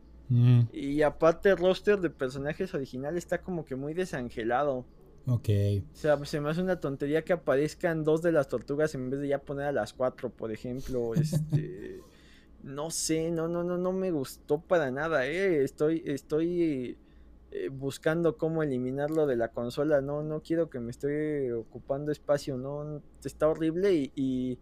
[0.73, 4.85] Y aparte el roster de personajes original está como que muy desangelado.
[5.25, 5.49] Ok.
[5.93, 9.19] O sea, se me hace una tontería que aparezcan dos de las tortugas en vez
[9.19, 11.13] de ya poner a las cuatro, por ejemplo.
[11.15, 11.99] Este.
[12.63, 15.63] No sé, no, no, no, no me gustó para nada, eh.
[15.63, 16.97] Estoy, estoy
[17.51, 20.01] eh, buscando cómo eliminarlo de la consola.
[20.01, 23.01] No, no quiero que me esté ocupando espacio, no.
[23.23, 24.59] Está horrible y,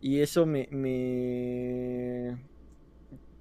[0.00, 2.38] y, eso me, me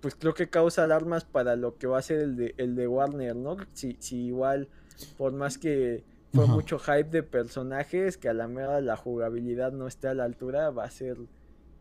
[0.01, 2.87] pues creo que causa alarmas para lo que va a ser el de, el de
[2.87, 3.57] Warner, ¿no?
[3.73, 4.69] Si, si igual,
[5.17, 9.87] por más que fue mucho hype de personajes, que a la mera la jugabilidad no
[9.87, 11.17] esté a la altura, va a ser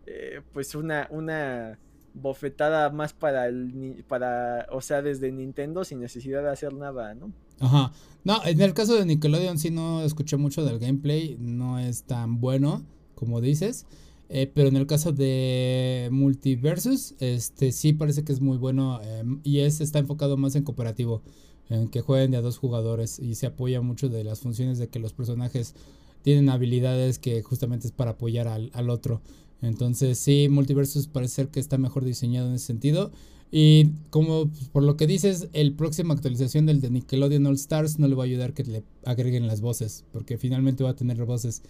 [0.07, 1.79] eh, pues una, una
[2.17, 7.33] bofetada más para el para o sea desde Nintendo sin necesidad de hacer nada no
[7.61, 7.93] ajá
[8.25, 12.41] no en el caso de Nickelodeon sí no escuché mucho del gameplay no es tan
[12.41, 13.87] bueno como dices
[14.29, 19.41] eh, pero en el caso de Multiversus, este sí parece que es muy bueno em,
[19.45, 21.23] y es, está enfocado más en cooperativo,
[21.69, 24.89] en que jueguen de a dos jugadores y se apoya mucho de las funciones de
[24.89, 25.75] que los personajes
[26.23, 29.21] tienen habilidades que justamente es para apoyar al, al otro.
[29.63, 33.11] Entonces sí, Multiversus parece ser que está mejor diseñado en ese sentido.
[33.51, 37.99] Y como pues, por lo que dices, el próxima actualización del de Nickelodeon All Stars
[37.99, 41.25] no le va a ayudar que le agreguen las voces, porque finalmente va a tener
[41.25, 41.63] voces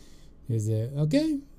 [0.48, 1.14] es de, ok,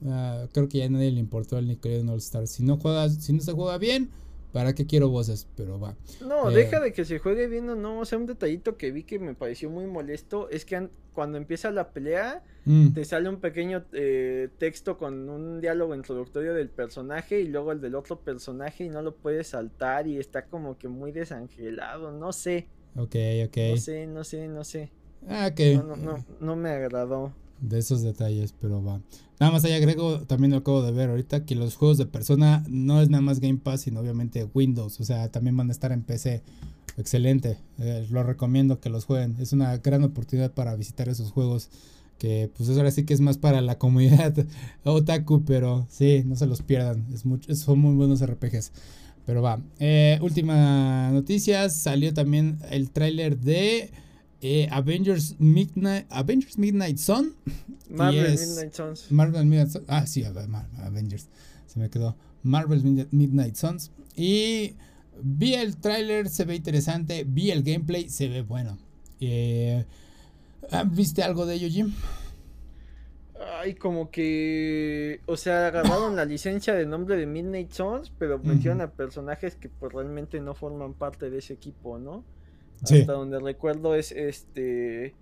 [0.06, 2.48] ah, creo que ya nadie le importó el Nickelodeon All Star.
[2.48, 4.10] Si no juegas, si no se juega bien,
[4.58, 5.48] ¿para qué quiero voces?
[5.56, 5.96] Pero va.
[6.26, 8.00] No, eh, deja de que se juegue bien o no.
[8.00, 11.70] O sea, un detallito que vi que me pareció muy molesto es que cuando empieza
[11.70, 12.94] la pelea, mm.
[12.94, 17.82] te sale un pequeño eh, texto con un diálogo introductorio del personaje y luego el
[17.82, 22.12] del otro personaje y no lo puedes saltar y está como que muy desangelado.
[22.12, 22.66] No sé.
[22.96, 23.58] Ok, ok.
[23.70, 24.92] No sé, no sé, no sé.
[25.28, 25.76] Ah, que.
[25.76, 29.02] No, no, no, no me agradó de esos detalles, pero va.
[29.40, 32.64] Nada más ahí agrego, también lo acabo de ver ahorita, que los juegos de persona
[32.68, 35.92] no es nada más Game Pass, sino obviamente Windows, o sea, también van a estar
[35.92, 36.44] en PC.
[36.98, 39.36] Excelente, eh, lo recomiendo que los jueguen.
[39.40, 41.70] Es una gran oportunidad para visitar esos juegos
[42.18, 44.34] que pues ahora sí que es más para la comunidad
[44.84, 48.72] otaku, pero sí, no se los pierdan, es mucho, son muy buenos RPGs.
[49.26, 53.92] Pero va, eh, última noticia, salió también el tráiler de...
[54.42, 57.36] Eh, Avengers Midnight Avengers Midnight Sun
[57.90, 61.28] Marvel Midnight Suns Marvel Midnight Suns ah sí Avengers
[61.66, 64.76] se me quedó Marvel Midnight Suns y
[65.20, 68.78] vi el tráiler se ve interesante vi el gameplay se ve bueno
[69.20, 69.86] eh,
[70.92, 71.94] ¿viste algo de ello Jim?
[73.60, 78.82] Ay, como que, o sea, agarraron la licencia de nombre de Midnight Suns, pero metieron
[78.82, 82.24] a personajes que pues realmente no forman parte de ese equipo, ¿no?
[82.84, 85.14] Hasta donde recuerdo es este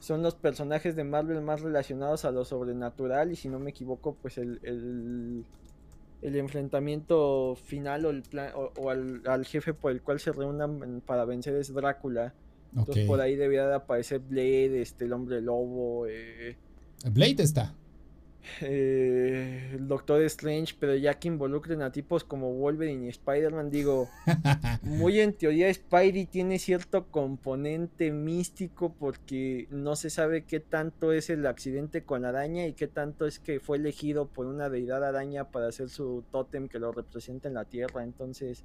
[0.00, 4.14] son los personajes de Marvel más relacionados a lo sobrenatural y si no me equivoco
[4.20, 10.32] pues el, el, enfrentamiento final o, el plan, o, al, jefe por el cual se
[10.32, 12.34] reúnan para vencer es Drácula.
[12.76, 16.06] Entonces por ahí debería de aparecer Blade, este, el hombre lobo.
[16.06, 16.56] Eh.
[17.10, 17.72] Blade está.
[18.60, 24.08] Eh, el Doctor Strange, pero ya que involucren a tipos como Wolverine y Spider-Man, digo,
[24.82, 31.30] muy en teoría Spidey tiene cierto componente místico porque no se sabe qué tanto es
[31.30, 35.04] el accidente con la araña y qué tanto es que fue elegido por una deidad
[35.04, 38.64] araña para hacer su tótem que lo representa en la Tierra, entonces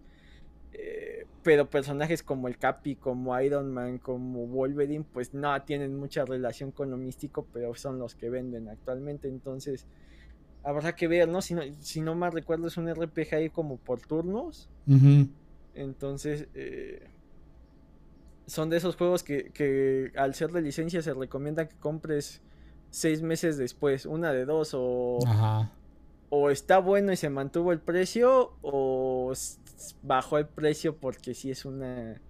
[0.73, 6.25] eh, pero personajes como el Capi, como Iron Man, como Wolverine, pues no tienen mucha
[6.25, 9.27] relación con lo místico, pero son los que venden actualmente.
[9.27, 9.85] Entonces,
[10.63, 11.41] habrá que ver, ¿no?
[11.41, 14.69] Si no, si no más recuerdo, es un RPG ahí como por turnos.
[15.75, 17.07] Entonces, eh,
[18.45, 22.41] son de esos juegos que, que, al ser de licencia se recomienda que compres
[22.89, 25.19] seis meses después, una de dos, o,
[26.29, 29.31] o está bueno y se mantuvo el precio, o
[30.03, 32.21] bajó el precio porque sí es una,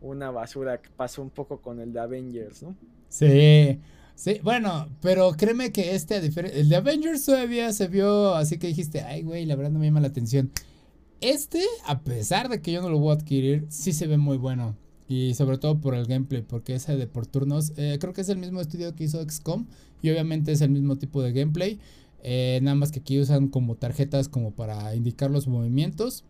[0.00, 2.76] una basura que pasó un poco con el de Avengers, ¿no?
[3.08, 3.80] Sí,
[4.14, 9.02] sí, bueno, pero créeme que este, el de Avengers todavía se vio así que dijiste,
[9.02, 10.50] ay, güey, la verdad no me llama la atención.
[11.20, 14.36] Este, a pesar de que yo no lo voy a adquirir, sí se ve muy
[14.36, 14.76] bueno.
[15.08, 18.28] Y sobre todo por el gameplay, porque ese de por turnos, eh, creo que es
[18.28, 19.66] el mismo estudio que hizo XCOM
[20.02, 21.78] y obviamente es el mismo tipo de gameplay.
[22.22, 26.24] Eh, nada más que aquí usan como tarjetas como para indicar los movimientos.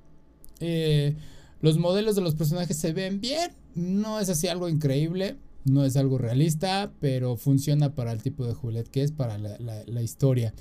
[0.65, 1.17] Eh,
[1.61, 3.53] los modelos de los personajes se ven bien.
[3.75, 5.37] No es así algo increíble.
[5.65, 6.93] No es algo realista.
[7.01, 10.55] Pero funciona para el tipo de Juliet que es para la, historia.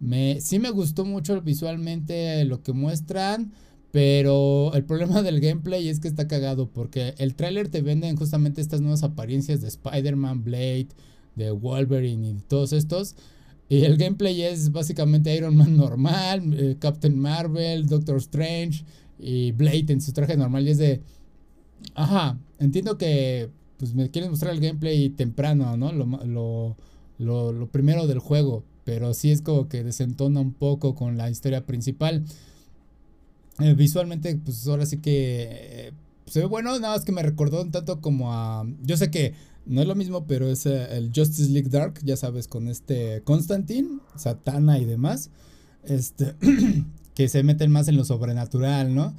[0.00, 3.52] Me, sí me gustó mucho visualmente lo que muestran.
[3.90, 6.70] Pero el problema del gameplay es que está cagado.
[6.70, 10.88] Porque el tráiler te venden justamente estas nuevas apariencias de Spider-Man, Blade,
[11.34, 13.16] de Wolverine y todos estos.
[13.68, 18.84] Y el gameplay es básicamente Iron Man normal, eh, Captain Marvel, Doctor Strange
[19.18, 20.66] y Blade en su traje normal.
[20.66, 21.02] Y es de.
[21.94, 25.92] Ajá, entiendo que pues me quieren mostrar el gameplay temprano, ¿no?
[25.92, 26.76] Lo,
[27.18, 28.64] lo, primero del juego.
[28.84, 32.24] Pero sí es como que desentona un poco con la historia principal.
[33.60, 35.92] Eh, visualmente, pues ahora sí que eh,
[36.26, 38.66] se ve bueno, nada más que me recordó un tanto como a...
[38.82, 39.34] Yo sé que
[39.66, 43.22] no es lo mismo, pero es eh, el Justice League Dark, ya sabes, con este
[43.24, 45.30] Constantine, Satana y demás.
[45.84, 46.34] Este,
[47.18, 49.12] que se meten más en lo sobrenatural, ¿no?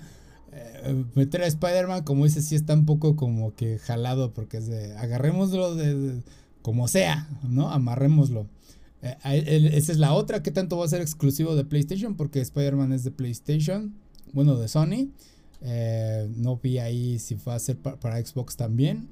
[0.54, 4.68] Eh, meter a Spider-Man, como dices, sí está un poco como que jalado, porque es
[4.68, 6.22] de agarrémoslo de,
[6.62, 7.70] como sea, ¿no?
[7.70, 8.48] Amarrémoslo.
[9.02, 12.16] Eh, esa es la otra, que tanto va a ser exclusivo de PlayStation?
[12.16, 13.94] Porque Spider-Man es de PlayStation,
[14.32, 15.10] bueno, de Sony.
[16.38, 19.10] no vi ahí si va a ser para Xbox también.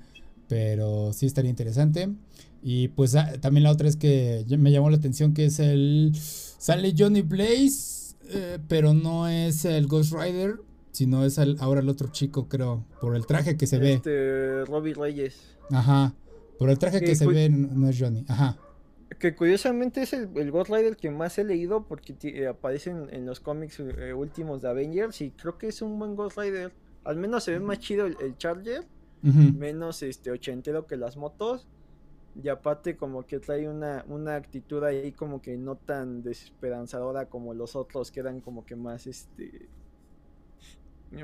[0.48, 2.08] Pero sí estaría interesante.
[2.64, 6.14] Y pues ah, también la otra es que me llamó la atención que es el...
[6.58, 7.97] Sale Johnny Blaze,
[8.32, 10.56] eh, pero no es el Ghost Rider,
[10.92, 13.94] sino es ahora el otro chico, creo, por el traje que se ve.
[13.94, 15.56] Este, Robbie Reyes.
[15.70, 16.14] Ajá,
[16.58, 18.58] por el traje que, se ve no es Johnny, ajá.
[19.20, 23.40] Que curiosamente es el, Ghost Rider que más he leído porque eh, aparece en, los
[23.40, 26.74] cómics eh, últimos de Avengers y creo que es un buen Ghost Rider.
[27.04, 28.86] Al menos se ve más chido el Charger
[29.22, 31.68] menos este ochentero que las motos.
[32.42, 37.54] Y aparte como que trae una, una actitud ahí como que no tan desesperanzadora como
[37.54, 39.68] los otros que eran como que más este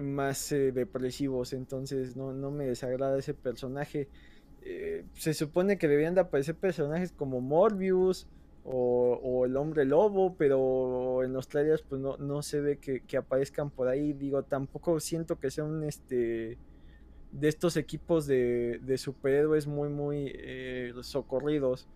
[0.02, 1.54] más eh, depresivos.
[1.54, 4.08] Entonces no, no me desagrada ese personaje.
[4.64, 8.28] Eh, se supone que debían de aparecer personajes como Morbius
[8.66, 13.18] o, el hombre lobo, pero en los trailers pues no, no se ve que, que,
[13.18, 14.14] aparezcan por ahí.
[14.14, 16.58] Digo, tampoco siento que sea un este
[17.34, 21.88] de estos equipos de, de superhéroes muy, muy eh, socorridos.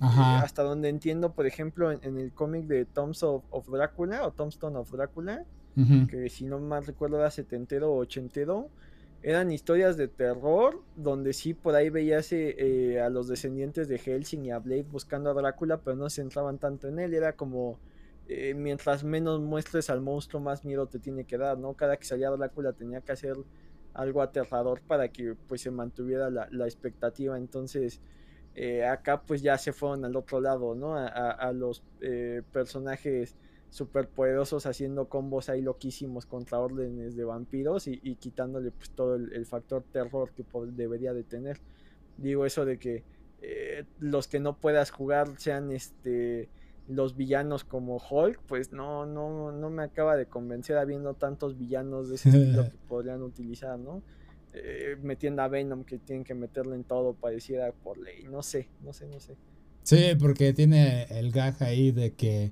[0.00, 4.78] Eh, hasta donde entiendo, por ejemplo, en, el cómic de Toms of, Dracula o Tombstone
[4.78, 5.44] of Dracula,
[6.08, 8.68] que si no mal recuerdo era setentero o ochentero,
[9.22, 14.46] eran historias de terror donde sí por ahí veías eh, a los descendientes de Helsing
[14.46, 17.78] y a Blade buscando a Drácula, pero no se centraban tanto en él, era como
[18.56, 21.74] mientras menos muestres al monstruo, más miedo te tiene que dar, ¿no?
[21.74, 23.36] Cada que salía Drácula tenía que hacer
[23.98, 27.36] algo aterrador para que pues se mantuviera la, expectativa.
[27.36, 28.00] Entonces
[28.54, 30.96] eh, acá pues ya se fueron al otro lado, ¿no?
[30.96, 33.36] A, los eh, personajes
[33.70, 39.82] superpoderosos haciendo combos ahí loquísimos contra órdenes de vampiros y, quitándole pues todo el, factor
[39.92, 41.60] terror que debería de tener.
[42.16, 43.02] Digo eso de que
[43.42, 46.48] eh, los que no puedas jugar sean este
[46.88, 52.08] los villanos como Hulk, pues no, no, no me acaba de convencer habiendo tantos villanos
[52.08, 54.02] de ese estilo que podrían utilizar, ¿no?
[54.54, 58.68] Eh, metiendo a Venom que tienen que meterle en todo pareciera por ley, no sé,
[58.82, 59.36] no sé, no sé.
[59.82, 62.50] Sí, porque tiene el gag ahí de que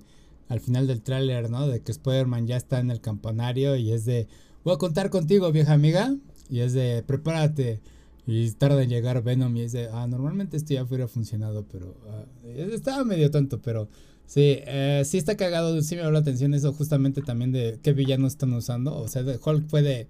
[0.48, 1.66] al final del tráiler, ¿no?
[1.66, 4.28] De que Spider-Man ya está en el campanario y es de,
[4.64, 6.14] voy a contar contigo, vieja amiga,
[6.48, 7.80] y es de, prepárate.
[8.28, 11.94] Y tarda en llegar Venom y es de, ah, normalmente esto ya hubiera funcionado, pero
[12.08, 13.88] ah, estaba medio tonto, pero
[14.26, 17.92] Sí, eh, sí está cagado, sí me dio la atención eso justamente también de qué
[17.92, 18.96] villanos están usando.
[18.96, 20.06] O sea, Hulk fue de...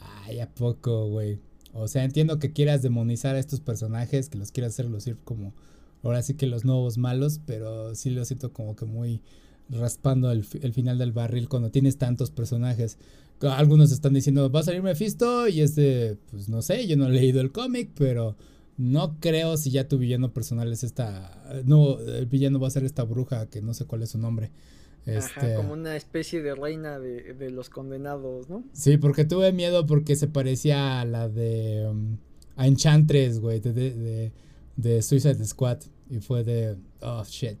[0.00, 1.38] Ay, ¿a poco, güey?
[1.72, 5.52] O sea, entiendo que quieras demonizar a estos personajes, que los quieras hacer lucir como
[6.02, 9.20] ahora sí que los nuevos malos, pero sí lo siento como que muy
[9.70, 12.98] raspando el, el final del barril cuando tienes tantos personajes.
[13.40, 17.10] Algunos están diciendo, va a salir Mephisto y este, pues no sé, yo no he
[17.10, 18.36] leído el cómic, pero
[18.76, 21.62] no creo si ya tu villano personal es esta.
[21.64, 24.50] No, el villano va a ser esta bruja que no sé cuál es su nombre.
[25.06, 28.64] Este, como una especie de reina de, los condenados, ¿no?
[28.72, 31.86] Sí, porque tuve miedo porque se parecía a la de.
[31.88, 32.16] Um,
[32.56, 34.32] a Enchantress, güey, de, de,
[34.76, 35.78] de, Suicide Squad.
[36.08, 36.76] Y fue de.
[37.00, 37.58] Oh, shit.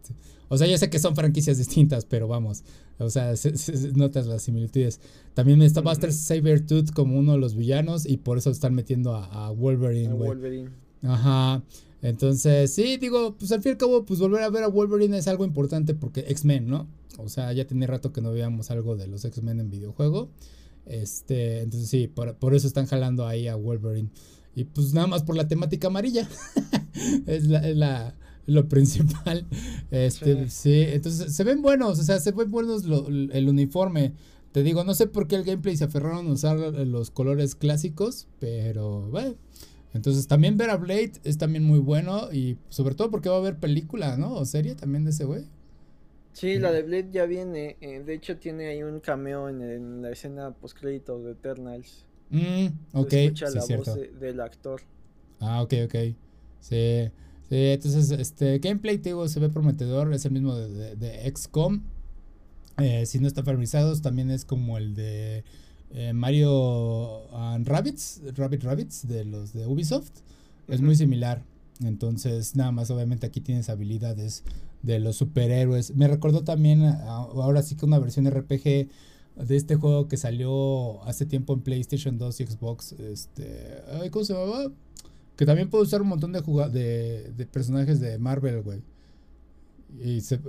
[0.48, 2.64] O sea, yo sé que son franquicias distintas, pero vamos.
[2.98, 3.34] O sea,
[3.94, 5.00] notas las similitudes.
[5.34, 9.46] También está Buster Sabertooth como uno de los villanos y por eso están metiendo a,
[9.46, 10.28] a Wolverine, güey.
[10.28, 10.83] Wolverine.
[11.04, 11.62] Ajá.
[12.02, 15.16] Entonces, sí, digo, pues al fin y al cabo, pues volver a ver a Wolverine
[15.16, 16.86] es algo importante porque X-Men, ¿no?
[17.18, 20.28] O sea, ya tiene rato que no veíamos algo de los X-Men en videojuego.
[20.86, 24.10] Este, entonces sí, por, eso están jalando ahí a Wolverine.
[24.54, 26.28] Y pues nada más por la temática amarilla.
[27.26, 28.14] es la,
[28.46, 29.46] lo principal.
[29.90, 30.82] Este, sí.
[30.88, 34.12] entonces se ven buenos, o sea, se ven buenos el uniforme.
[34.52, 38.28] Te digo, no sé por qué el gameplay se aferraron a usar los colores clásicos,
[38.38, 39.34] pero bueno.
[39.94, 43.38] Entonces también ver a Blade es también muy bueno y sobre todo porque va a
[43.38, 44.34] haber película, ¿no?
[44.34, 45.44] O serie también de ese güey.
[46.32, 47.76] Sí, la de Blade ya viene.
[47.80, 52.04] Eh, de hecho tiene ahí un cameo en, la escena post créditos de Eternals.
[52.30, 53.10] Mm, ok.
[53.10, 54.82] Se escucha la voz del actor.
[55.38, 55.94] Ah, ok, ok.
[56.58, 57.10] Sí.
[57.48, 61.82] Sí, entonces, este gameplay, te digo, se ve prometedor, es el mismo de, de, XCOM.
[62.78, 65.44] Eh, si no está familiarizados, también es como el de
[65.94, 70.10] eh, Mario and Rabbits, Rabbit Rabbits, de los de Ubisoft.
[70.68, 71.44] Es muy similar.
[71.82, 74.42] Entonces, nada más, obviamente aquí tienes habilidades
[74.82, 75.94] de los superhéroes.
[75.94, 78.88] Me recordó también, ahora sí que una versión RPG
[79.36, 82.92] de este juego que salió hace tiempo en PlayStation 2 y Xbox.
[82.92, 84.72] Este, ¿Cómo se llamaba?
[85.36, 88.82] Que también puede usar un montón de, de, de personajes de Marvel, güey.
[90.02, 90.40] Y se,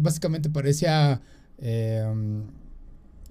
[0.00, 1.20] básicamente parecía
[1.58, 2.04] eh,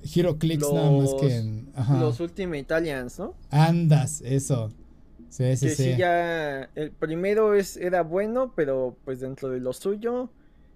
[0.04, 1.72] Hero Clicks nada más que en.
[2.00, 3.36] Los Ultimate Italians, ¿no?
[3.50, 4.72] Andas, eso.
[5.30, 5.95] Sí, sí, que sí.
[5.97, 6.70] ya.
[6.76, 10.32] El primero es, era bueno, pero pues dentro de lo suyo.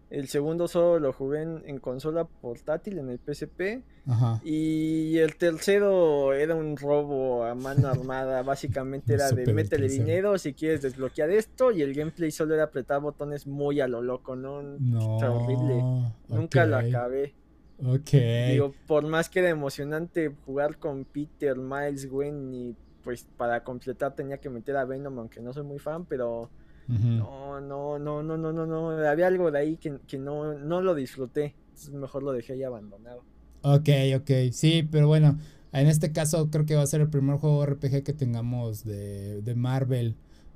[0.10, 3.82] El segundo solo lo jugué en, consola portátil, en el PSP.
[4.06, 4.40] Ajá.
[4.44, 8.44] Y el tercero era un robo a mano armada.
[8.44, 11.72] Básicamente era de métele dinero si quieres desbloquear esto.
[11.72, 14.62] Y el gameplay solo era apretar botones muy a lo loco, ¿no?
[14.62, 15.82] no horrible.
[16.28, 17.34] Nunca lo acabé.
[17.80, 18.12] Ok.
[18.50, 24.16] Digo, por más que era emocionante jugar con Peter, Miles, Gwen y pues para completar
[24.16, 26.50] tenía que meter a Venom, aunque no soy muy fan, pero
[26.88, 30.82] no, no, no, no, no, no, no, había algo de ahí que, que no, no
[30.82, 33.24] lo disfruté, entonces mejor lo dejé ahí abandonado.
[33.62, 35.38] Ok, ok, sí, pero bueno,
[35.74, 39.42] en este caso creo que va a ser el primer juego RPG que tengamos de,
[39.42, 40.16] de Marvel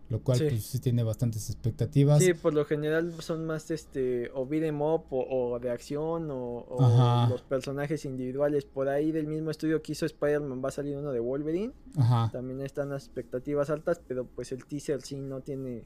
[0.10, 2.24] lo cual pues sí tiene bastantes expectativas.
[2.24, 7.42] Sí, por lo general son más este o beat'em up o, de acción o, los
[7.42, 8.66] personajes individuales.
[8.66, 11.74] Por ahí del mismo estudio que hizo Spider-Man va a salir uno de Wolverine.
[11.98, 12.30] Ajá.
[12.32, 15.84] También están las expectativas altas, pero pues el teaser sí no tiene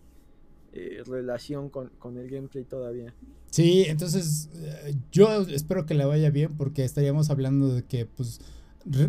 [0.73, 3.15] eh, relación con, el gameplay todavía.
[3.49, 8.39] Sí, entonces eh, yo espero que le vaya bien porque estaríamos hablando de que pues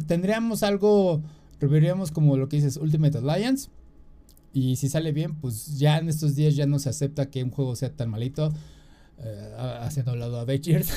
[0.06, 1.22] tendríamos algo,
[1.60, 3.70] reveríamos como lo que dices Ultimate Alliance
[4.52, 7.50] y si sale bien, pues ya en estos días ya no se acepta que un
[7.50, 8.52] juego sea tan malito.
[9.24, 10.90] Eh, haciendo lado a Avengers.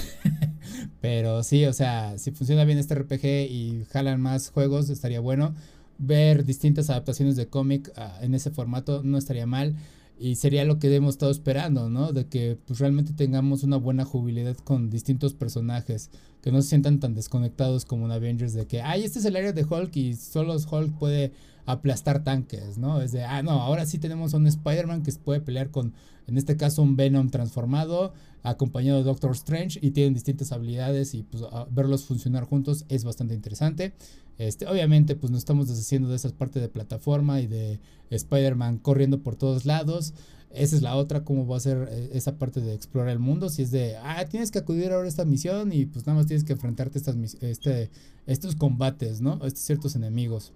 [1.02, 5.54] Pero sí, o sea, si funciona bien este RPG y jalan más juegos, estaría bueno.
[6.00, 9.76] Ver distintas adaptaciones de cómic ah, en ese formato no estaría mal.
[10.18, 12.14] Y sería lo que hemos estado esperando, ¿no?
[12.14, 16.10] De que pues realmente tengamos una buena jubilidad con distintos personajes.
[16.42, 19.36] Que no se sientan tan desconectados como en Avengers de que, ay, este es el
[19.36, 21.32] área de Hulk y solo Hulk puede
[21.66, 23.02] aplastar tanques, ¿no?
[23.02, 25.94] Es de, ah, no, ahora sí tenemos un Spider-Man que puede pelear con,
[26.28, 28.14] en este caso, un Venom transformado,
[28.44, 33.34] acompañado de Doctor Strange, y tienen distintas habilidades y pues verlos funcionar juntos es bastante
[33.34, 33.94] interesante.
[34.38, 39.24] Este, obviamente, pues nos estamos deshaciendo de esa parte de plataforma y de Spider-Man corriendo
[39.24, 40.14] por todos lados.
[40.52, 43.50] Esa es la otra, cómo va a ser eh, esa parte de explorar el mundo.
[43.50, 46.28] Si es de, ah, tienes que acudir ahora a esta misión y pues nada más
[46.28, 47.90] tienes que enfrentarte a estas, este,
[48.26, 49.40] estos combates, ¿no?
[49.42, 50.54] A estos ciertos enemigos.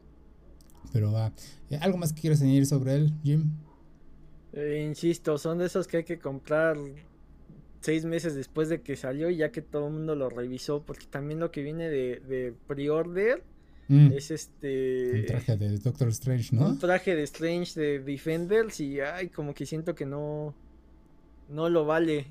[0.93, 1.31] Pero va.
[1.69, 3.51] Eh, ¿Algo más que quieras añadir sobre él, Jim?
[4.53, 6.77] Eh, insisto, son de esos que hay que comprar
[7.81, 11.39] seis meses después de que salió, ya que todo el mundo lo revisó, porque también
[11.39, 13.43] lo que viene de, de pre-order
[13.87, 14.11] mm.
[14.13, 15.21] es este...
[15.21, 16.69] Un traje de Doctor Strange, ¿no?
[16.69, 20.55] Un traje de Strange de Defenders y, ay, como que siento que no...
[21.49, 22.27] No lo vale.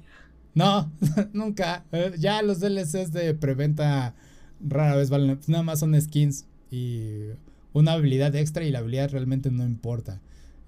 [0.54, 0.92] No,
[1.32, 1.84] nunca.
[1.92, 4.14] Eh, ya los DLCs de preventa
[4.60, 7.30] rara vez valen, nada más son skins y
[7.72, 10.20] una habilidad extra y la habilidad realmente no importa.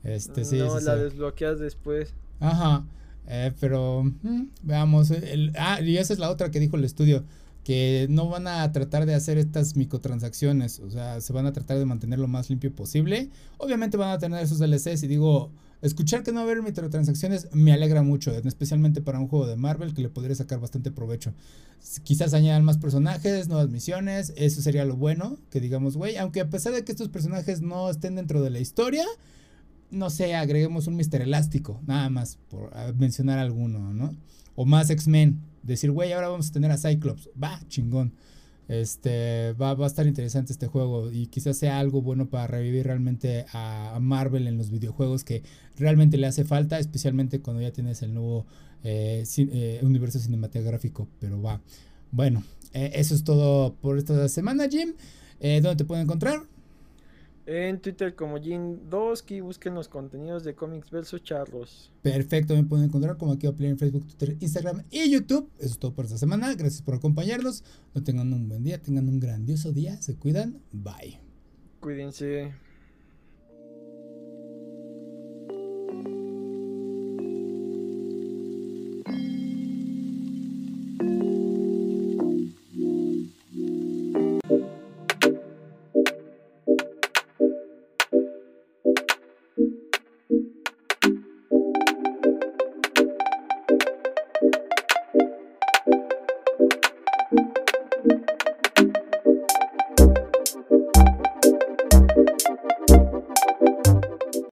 [0.04, 2.14] Este, sí, no, la desbloqueas después.
[2.40, 2.84] Ajá.
[3.28, 5.10] Eh, pero mm, veamos.
[5.10, 7.24] El, ah, y esa es la otra que dijo el estudio.
[7.64, 10.80] Que no van a tratar de hacer estas microtransacciones.
[10.80, 13.28] O sea, se van a tratar de mantener lo más limpio posible.
[13.58, 15.02] Obviamente van a tener esos DLCs.
[15.02, 15.50] Y digo,
[15.82, 18.32] escuchar que no va a haber microtransacciones me alegra mucho.
[18.32, 21.32] Especialmente para un juego de Marvel que le podría sacar bastante provecho.
[22.02, 24.32] Quizás añadan más personajes, nuevas misiones.
[24.36, 25.38] Eso sería lo bueno.
[25.50, 28.60] Que digamos, güey, aunque a pesar de que estos personajes no estén dentro de la
[28.60, 29.04] historia
[29.90, 34.14] no sé, agreguemos un Mister Elástico, nada más, por mencionar alguno, ¿no?
[34.54, 38.12] O más X-Men, decir, güey, ahora vamos a tener a Cyclops, va, chingón.
[38.70, 42.86] Este, va, va, a estar interesante este juego y quizás sea algo bueno para revivir
[42.86, 45.42] realmente a, Marvel en los videojuegos que
[45.76, 48.46] realmente le hace falta, especialmente cuando ya tienes el nuevo
[48.84, 51.60] eh, eh, universo cinematográfico, pero va.
[52.12, 54.94] Bueno, eh, eso es todo por esta semana, Jim.
[55.40, 56.42] ¿Dónde te pueden encontrar?
[57.46, 61.92] En Twitter como Jin2, busquen los contenidos de Comics versus Charlos.
[62.02, 65.50] Perfecto, me pueden encontrar como aquí en Facebook, Twitter, Instagram y YouTube.
[65.58, 66.54] Eso es todo por esta semana.
[66.54, 67.64] Gracias por acompañarnos.
[67.94, 70.00] No tengan un buen día, tengan un grandioso día.
[70.00, 70.60] Se cuidan.
[70.72, 71.20] Bye.
[71.80, 72.52] Cuídense.